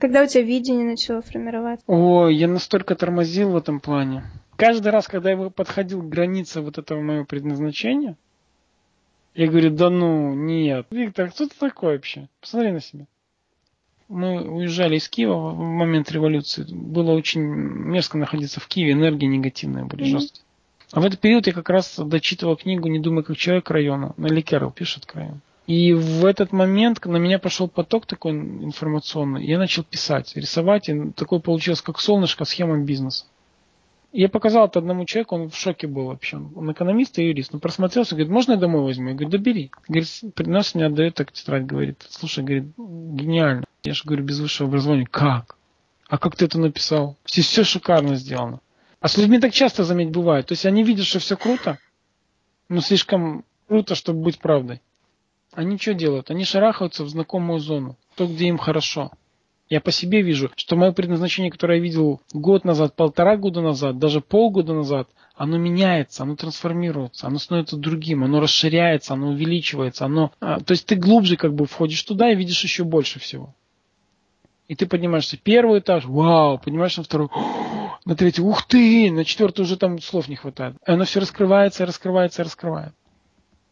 Когда 0.00 0.22
у 0.22 0.26
тебя 0.26 0.42
видение 0.42 0.86
начало 0.86 1.20
формироваться? 1.20 1.84
Ой, 1.86 2.34
я 2.34 2.48
настолько 2.48 2.96
тормозил 2.96 3.50
в 3.50 3.56
этом 3.56 3.80
плане. 3.80 4.24
Каждый 4.56 4.88
раз, 4.88 5.06
когда 5.06 5.30
я 5.30 5.50
подходил 5.50 6.02
к 6.02 6.08
границе 6.08 6.62
вот 6.62 6.78
этого 6.78 7.02
моего 7.02 7.26
предназначения, 7.26 8.16
я 9.34 9.46
говорю, 9.46 9.70
да 9.70 9.90
ну, 9.90 10.34
нет. 10.34 10.86
Виктор, 10.90 11.30
кто 11.30 11.46
ты 11.46 11.54
такой 11.54 11.96
вообще? 11.96 12.28
Посмотри 12.40 12.72
на 12.72 12.80
себя. 12.80 13.04
Мы 14.08 14.42
уезжали 14.42 14.96
из 14.96 15.08
Киева 15.08 15.50
в 15.50 15.58
момент 15.58 16.10
революции. 16.10 16.64
Было 16.68 17.12
очень 17.12 17.42
мерзко 17.42 18.16
находиться 18.16 18.58
в 18.58 18.66
Киеве, 18.68 18.92
энергии 18.92 19.26
негативные 19.26 19.84
были 19.84 20.04
mm-hmm. 20.04 20.18
жесткие. 20.18 20.44
А 20.92 21.00
в 21.00 21.04
этот 21.04 21.20
период 21.20 21.46
я 21.46 21.52
как 21.52 21.68
раз 21.68 21.98
дочитывал 21.98 22.56
книгу 22.56 22.88
«Не 22.88 22.98
думай 22.98 23.22
как 23.22 23.36
человек» 23.36 23.70
района. 23.70 24.14
Нелли 24.16 24.40
Керрол 24.40 24.72
пишет 24.72 25.04
к 25.04 25.14
району. 25.14 25.40
И 25.70 25.92
в 25.92 26.24
этот 26.24 26.50
момент 26.50 27.04
на 27.04 27.18
меня 27.18 27.38
пошел 27.38 27.68
поток 27.68 28.04
такой 28.04 28.32
информационный. 28.32 29.46
Я 29.46 29.56
начал 29.56 29.84
писать, 29.84 30.34
рисовать. 30.34 30.88
И 30.88 31.12
такой 31.12 31.38
получилось, 31.38 31.80
как 31.80 32.00
солнышко, 32.00 32.44
схема 32.44 32.78
бизнеса. 32.78 33.26
Я 34.10 34.28
показал 34.28 34.66
это 34.66 34.80
одному 34.80 35.04
человеку, 35.04 35.36
он 35.36 35.48
в 35.48 35.54
шоке 35.54 35.86
был 35.86 36.06
вообще. 36.06 36.38
Он 36.38 36.72
экономист 36.72 37.20
и 37.20 37.28
юрист. 37.28 37.54
Он 37.54 37.60
просмотрелся, 37.60 38.16
говорит, 38.16 38.32
можно 38.32 38.54
я 38.54 38.58
домой 38.58 38.82
возьму? 38.82 39.10
Я 39.10 39.14
говорю, 39.14 39.30
да 39.30 39.38
бери. 39.38 39.70
Говорит, 39.86 40.08
приносит 40.34 40.74
мне, 40.74 40.86
отдает 40.86 41.14
так 41.14 41.30
тетрадь, 41.30 41.66
говорит, 41.66 42.04
слушай, 42.10 42.42
говорит, 42.42 42.64
гениально. 42.76 43.64
Я 43.84 43.94
же 43.94 44.02
говорю, 44.04 44.24
без 44.24 44.40
высшего 44.40 44.68
образования. 44.68 45.06
Как? 45.08 45.56
А 46.08 46.18
как 46.18 46.34
ты 46.34 46.46
это 46.46 46.58
написал? 46.58 47.16
Все, 47.24 47.42
все 47.42 47.62
шикарно 47.62 48.16
сделано. 48.16 48.58
А 48.98 49.06
с 49.06 49.16
людьми 49.16 49.38
так 49.38 49.52
часто, 49.52 49.84
заметь, 49.84 50.10
бывает. 50.10 50.46
То 50.46 50.52
есть 50.54 50.66
они 50.66 50.82
видят, 50.82 51.06
что 51.06 51.20
все 51.20 51.36
круто, 51.36 51.78
но 52.68 52.80
слишком 52.80 53.44
круто, 53.68 53.94
чтобы 53.94 54.24
быть 54.24 54.40
правдой. 54.40 54.80
Они 55.60 55.76
что 55.76 55.92
делают? 55.92 56.30
Они 56.30 56.46
шарахаются 56.46 57.04
в 57.04 57.10
знакомую 57.10 57.60
зону, 57.60 57.98
то, 58.16 58.26
где 58.26 58.46
им 58.46 58.56
хорошо. 58.56 59.10
Я 59.68 59.82
по 59.82 59.92
себе 59.92 60.22
вижу, 60.22 60.50
что 60.56 60.74
мое 60.74 60.92
предназначение, 60.92 61.52
которое 61.52 61.76
я 61.76 61.84
видел 61.84 62.22
год 62.32 62.64
назад, 62.64 62.96
полтора 62.96 63.36
года 63.36 63.60
назад, 63.60 63.98
даже 63.98 64.22
полгода 64.22 64.72
назад, 64.72 65.10
оно 65.34 65.58
меняется, 65.58 66.22
оно 66.22 66.34
трансформируется, 66.34 67.26
оно 67.26 67.38
становится 67.38 67.76
другим, 67.76 68.24
оно 68.24 68.40
расширяется, 68.40 69.12
оно 69.12 69.28
увеличивается, 69.28 70.06
оно... 70.06 70.32
А, 70.40 70.60
то 70.60 70.72
есть 70.72 70.86
ты 70.86 70.94
глубже 70.94 71.36
как 71.36 71.54
бы 71.54 71.66
входишь 71.66 72.02
туда 72.04 72.32
и 72.32 72.36
видишь 72.36 72.64
еще 72.64 72.84
больше 72.84 73.18
всего. 73.20 73.54
И 74.66 74.74
ты 74.74 74.86
поднимаешься 74.86 75.36
первый 75.36 75.80
этаж, 75.80 76.06
вау, 76.06 76.56
поднимаешься 76.56 77.00
на 77.00 77.04
второй, 77.04 77.28
на 78.06 78.16
третий, 78.16 78.40
ух 78.40 78.66
ты, 78.66 79.10
на 79.12 79.26
четвертый 79.26 79.60
уже 79.60 79.76
там 79.76 80.00
слов 80.00 80.26
не 80.26 80.36
хватает. 80.36 80.76
И 80.86 80.90
оно 80.90 81.04
все 81.04 81.20
раскрывается, 81.20 81.84
раскрывается, 81.84 82.44
раскрывает. 82.44 82.94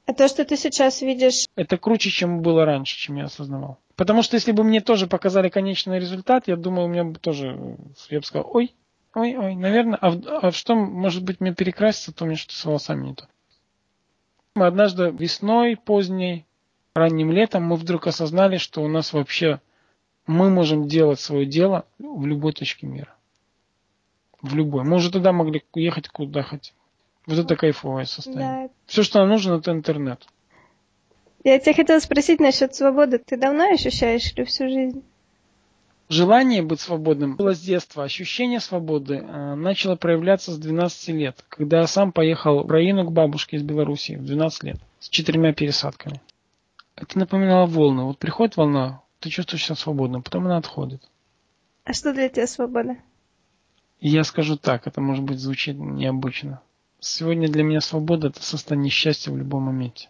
А 0.08 0.14
то, 0.14 0.26
что 0.26 0.42
ты 0.46 0.56
сейчас 0.56 1.02
видишь... 1.02 1.44
Это 1.54 1.76
круче, 1.76 2.08
чем 2.08 2.40
было 2.40 2.64
раньше, 2.64 2.96
чем 2.96 3.16
я 3.16 3.24
осознавал. 3.24 3.78
Потому 3.94 4.22
что 4.22 4.36
если 4.36 4.52
бы 4.52 4.64
мне 4.64 4.80
тоже 4.80 5.06
показали 5.06 5.50
конечный 5.50 5.98
результат, 5.98 6.48
я 6.48 6.56
думаю, 6.56 6.86
у 6.86 6.88
меня 6.88 7.04
бы 7.04 7.18
тоже, 7.18 7.76
я 8.08 8.20
бы 8.20 8.24
сказал, 8.24 8.50
ой, 8.50 8.74
ой, 9.14 9.36
ой, 9.36 9.54
наверное, 9.54 9.98
а, 10.00 10.12
а 10.40 10.50
что, 10.50 10.74
может 10.74 11.24
быть, 11.24 11.40
мне 11.40 11.52
перекраситься, 11.54 12.14
то 12.14 12.24
мне 12.24 12.36
что 12.36 12.54
с 12.54 12.64
волосами 12.64 13.08
не 13.08 13.14
то. 13.16 13.28
Мы 14.54 14.66
однажды 14.66 15.10
весной, 15.10 15.76
поздней, 15.76 16.46
ранним 16.94 17.30
летом 17.30 17.64
мы 17.64 17.76
вдруг 17.76 18.06
осознали, 18.06 18.56
что 18.56 18.82
у 18.82 18.88
нас 18.88 19.12
вообще 19.12 19.60
мы 20.26 20.48
можем 20.48 20.88
делать 20.88 21.20
свое 21.20 21.44
дело 21.44 21.84
в 21.98 22.24
любой 22.24 22.54
точке 22.54 22.86
мира. 22.86 23.14
В 24.40 24.54
любой. 24.54 24.84
Мы 24.84 24.96
уже 24.96 25.12
тогда 25.12 25.32
могли 25.32 25.62
ехать 25.74 26.08
куда 26.08 26.42
хотим. 26.42 26.74
Вот 27.28 27.38
это 27.38 27.56
кайфовое 27.56 28.06
состояние. 28.06 28.68
Да. 28.68 28.74
Все, 28.86 29.02
что 29.02 29.18
нам 29.18 29.28
нужно, 29.28 29.58
это 29.58 29.70
интернет. 29.70 30.26
Я 31.44 31.58
тебя 31.58 31.74
хотела 31.74 31.98
спросить 31.98 32.40
насчет 32.40 32.74
свободы. 32.74 33.18
Ты 33.18 33.36
давно 33.36 33.70
ощущаешь 33.70 34.32
или 34.34 34.44
всю 34.44 34.68
жизнь? 34.68 35.04
Желание 36.08 36.62
быть 36.62 36.80
свободным 36.80 37.36
было 37.36 37.54
с 37.54 37.60
детства. 37.60 38.04
Ощущение 38.04 38.60
свободы 38.60 39.16
э, 39.16 39.54
начало 39.56 39.96
проявляться 39.96 40.52
с 40.52 40.58
12 40.58 41.08
лет, 41.08 41.44
когда 41.50 41.80
я 41.80 41.86
сам 41.86 42.12
поехал 42.12 42.64
в 42.64 42.70
Раину 42.70 43.04
к 43.04 43.12
бабушке 43.12 43.58
из 43.58 43.62
Беларуси 43.62 44.16
в 44.16 44.24
12 44.24 44.62
лет 44.64 44.80
с 44.98 45.10
четырьмя 45.10 45.52
пересадками. 45.52 46.22
Это 46.96 47.18
напоминало 47.18 47.66
волны. 47.66 48.04
Вот 48.04 48.18
приходит 48.18 48.56
волна, 48.56 49.02
ты 49.20 49.28
чувствуешь 49.28 49.66
себя 49.66 49.76
свободным, 49.76 50.22
потом 50.22 50.46
она 50.46 50.56
отходит. 50.56 51.02
А 51.84 51.92
что 51.92 52.14
для 52.14 52.30
тебя 52.30 52.46
свобода? 52.46 52.96
Я 54.00 54.24
скажу 54.24 54.56
так, 54.56 54.86
это 54.86 55.02
может 55.02 55.24
быть 55.24 55.38
звучит 55.38 55.76
необычно. 55.78 56.62
Сегодня 57.00 57.48
для 57.48 57.62
меня 57.62 57.80
свобода– 57.80 58.26
это 58.28 58.42
состояние 58.42 58.90
счастья 58.90 59.30
в 59.30 59.36
любом 59.36 59.64
моменте. 59.64 60.08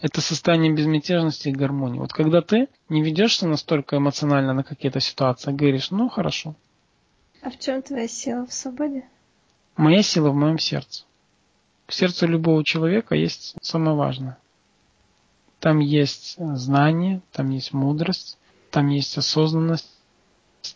Это 0.00 0.20
состояние 0.20 0.72
безмятежности 0.72 1.48
и 1.48 1.52
гармонии. 1.52 1.98
Вот 1.98 2.12
когда 2.12 2.42
ты 2.42 2.68
не 2.88 3.02
ведешься 3.02 3.48
настолько 3.48 3.96
эмоционально 3.96 4.52
на 4.52 4.62
какие-то 4.62 5.00
ситуации, 5.00 5.50
говоришь, 5.50 5.90
ну 5.90 6.08
хорошо. 6.08 6.54
А 7.42 7.50
в 7.50 7.58
чем 7.58 7.82
твоя 7.82 8.06
сила 8.06 8.46
в 8.46 8.52
свободе? 8.52 9.04
Моя 9.76 10.02
сила 10.02 10.30
в 10.30 10.34
моем 10.34 10.58
сердце. 10.58 11.04
В 11.86 11.94
сердце 11.94 12.26
любого 12.26 12.64
человека 12.64 13.14
есть 13.14 13.54
самое 13.62 13.96
важное. 13.96 14.38
Там 15.58 15.80
есть 15.80 16.36
знание, 16.38 17.22
там 17.32 17.50
есть 17.50 17.72
мудрость, 17.72 18.38
там 18.70 18.88
есть 18.88 19.16
осознанность, 19.16 19.90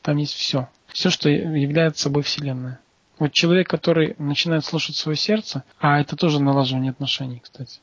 там 0.00 0.16
есть 0.16 0.34
все. 0.34 0.68
Все, 0.88 1.10
что 1.10 1.28
является 1.28 2.04
собой 2.04 2.22
Вселенная. 2.22 2.80
Вот 3.22 3.30
человек, 3.30 3.68
который 3.68 4.16
начинает 4.18 4.64
слушать 4.64 4.96
свое 4.96 5.14
сердце, 5.14 5.62
а 5.78 6.00
это 6.00 6.16
тоже 6.16 6.42
налаживание 6.42 6.90
отношений, 6.90 7.38
кстати. 7.38 7.78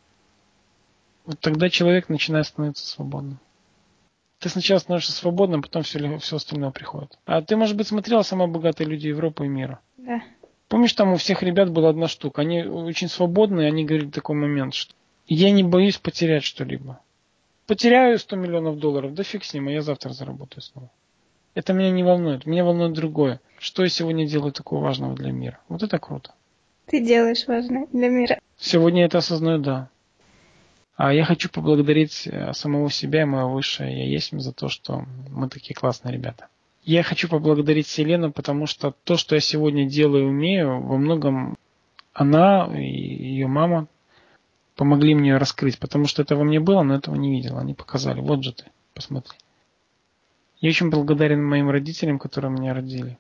Вот 1.25 1.39
тогда 1.39 1.69
человек 1.69 2.09
начинает 2.09 2.45
становиться 2.45 2.85
свободным. 2.85 3.39
Ты 4.39 4.49
сначала 4.49 4.79
становишься 4.79 5.13
свободным, 5.13 5.61
потом 5.61 5.83
все, 5.83 6.17
все 6.17 6.35
остальное 6.35 6.71
приходит. 6.71 7.17
А 7.25 7.41
ты, 7.41 7.55
может 7.55 7.77
быть, 7.77 7.87
смотрела 7.87 8.21
«Самые 8.21 8.49
богатые 8.49 8.87
люди 8.87 9.07
Европы 9.07 9.45
и 9.45 9.47
мира»? 9.47 9.79
Да. 9.95 10.21
Помнишь, 10.67 10.91
там 10.91 11.13
у 11.13 11.15
всех 11.15 11.41
ребят 11.41 11.71
была 11.71 11.91
одна 11.91 12.09
штука. 12.09 12.41
Они 12.41 12.63
очень 12.63 13.07
свободные, 13.07 13.69
они 13.69 13.85
говорили 13.85 14.09
такой 14.09 14.35
момент, 14.35 14.73
что 14.73 14.93
я 15.25 15.51
не 15.51 15.63
боюсь 15.63 15.97
потерять 15.97 16.43
что-либо. 16.43 16.99
Потеряю 17.65 18.19
100 18.19 18.35
миллионов 18.35 18.77
долларов, 18.77 19.13
да 19.13 19.23
фиг 19.23 19.45
с 19.45 19.53
ним, 19.53 19.69
а 19.69 19.71
я 19.71 19.83
завтра 19.83 20.11
заработаю 20.11 20.61
снова. 20.63 20.89
Это 21.55 21.73
меня 21.73 21.91
не 21.91 22.03
волнует. 22.03 22.45
Меня 22.45 22.63
волнует 22.63 22.93
другое. 22.93 23.41
Что 23.57 23.83
я 23.83 23.89
сегодня 23.89 24.27
делаю 24.27 24.51
такого 24.51 24.83
важного 24.83 25.15
для 25.15 25.31
мира? 25.31 25.59
Вот 25.67 25.83
это 25.83 25.99
круто. 25.99 26.33
Ты 26.85 27.05
делаешь 27.05 27.47
важное 27.47 27.87
для 27.91 28.09
мира. 28.09 28.39
Сегодня 28.57 29.05
это 29.05 29.19
осознаю, 29.19 29.59
да. 29.59 29.89
А 30.95 31.13
я 31.13 31.23
хочу 31.23 31.49
поблагодарить 31.49 32.27
э, 32.27 32.51
самого 32.53 32.91
себя 32.91 33.21
и 33.21 33.25
моего 33.25 33.53
высшее 33.53 33.97
я 33.97 34.05
есть 34.05 34.31
за 34.31 34.51
то, 34.51 34.67
что 34.67 35.05
мы 35.29 35.47
такие 35.47 35.73
классные 35.73 36.13
ребята. 36.13 36.47
Я 36.83 37.03
хочу 37.03 37.29
поблагодарить 37.29 37.87
Селену, 37.87 38.31
потому 38.31 38.65
что 38.65 38.93
то, 39.03 39.15
что 39.15 39.35
я 39.35 39.41
сегодня 39.41 39.85
делаю 39.85 40.23
и 40.23 40.27
умею, 40.27 40.81
во 40.81 40.97
многом 40.97 41.57
она 42.13 42.69
и 42.75 42.83
ее 42.83 43.47
мама 43.47 43.87
помогли 44.75 45.15
мне 45.15 45.37
раскрыть, 45.37 45.79
потому 45.79 46.05
что 46.05 46.21
это 46.21 46.35
во 46.35 46.43
мне 46.43 46.59
было, 46.59 46.83
но 46.83 46.95
этого 46.95 47.15
не 47.15 47.31
видел. 47.31 47.57
Они 47.57 47.73
показали, 47.73 48.19
вот 48.19 48.43
же 48.43 48.53
ты, 48.53 48.65
посмотри. 48.93 49.37
Я 50.61 50.69
очень 50.69 50.89
благодарен 50.89 51.43
моим 51.43 51.69
родителям, 51.69 52.19
которые 52.19 52.51
меня 52.51 52.73
родили. 52.73 53.17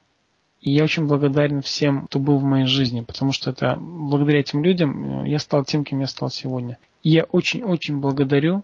И 0.61 0.71
я 0.71 0.83
очень 0.83 1.07
благодарен 1.07 1.61
всем, 1.61 2.07
кто 2.07 2.19
был 2.19 2.37
в 2.37 2.43
моей 2.43 2.65
жизни, 2.65 2.99
потому 3.01 3.31
что 3.31 3.51
это 3.51 3.77
благодаря 3.79 4.39
этим 4.41 4.61
людям 4.63 5.23
э, 5.23 5.29
я 5.29 5.39
стал 5.39 5.63
тем, 5.63 5.85
кем 5.85 6.01
я 6.01 6.07
стал 6.07 6.29
сегодня. 6.29 6.77
И 7.01 7.11
я 7.11 7.23
очень-очень 7.23 7.99
благодарю 7.99 8.63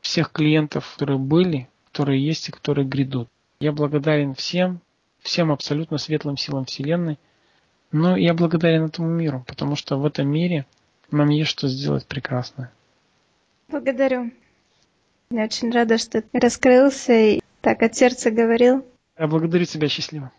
всех 0.00 0.32
клиентов, 0.32 0.90
которые 0.94 1.18
были, 1.18 1.68
которые 1.92 2.24
есть 2.24 2.48
и 2.48 2.52
которые 2.52 2.86
грядут. 2.86 3.28
Я 3.60 3.72
благодарен 3.72 4.34
всем, 4.34 4.80
всем 5.20 5.52
абсолютно 5.52 5.98
светлым 5.98 6.38
силам 6.38 6.64
Вселенной. 6.64 7.18
Но 7.92 8.16
я 8.16 8.32
благодарен 8.32 8.84
этому 8.84 9.08
миру, 9.08 9.44
потому 9.46 9.76
что 9.76 9.98
в 9.98 10.06
этом 10.06 10.28
мире 10.28 10.64
нам 11.10 11.28
есть 11.28 11.50
что 11.50 11.68
сделать 11.68 12.06
прекрасное. 12.06 12.72
Благодарю. 13.68 14.30
Я 15.30 15.44
очень 15.44 15.70
рада, 15.70 15.98
что 15.98 16.22
ты 16.22 16.38
раскрылся 16.38 17.12
и 17.12 17.40
так 17.66 17.82
от 17.82 17.96
сердца 17.96 18.30
говорил. 18.30 18.86
Я 19.18 19.26
благодарю 19.26 19.64
тебя 19.64 19.88
счастливо. 19.88 20.30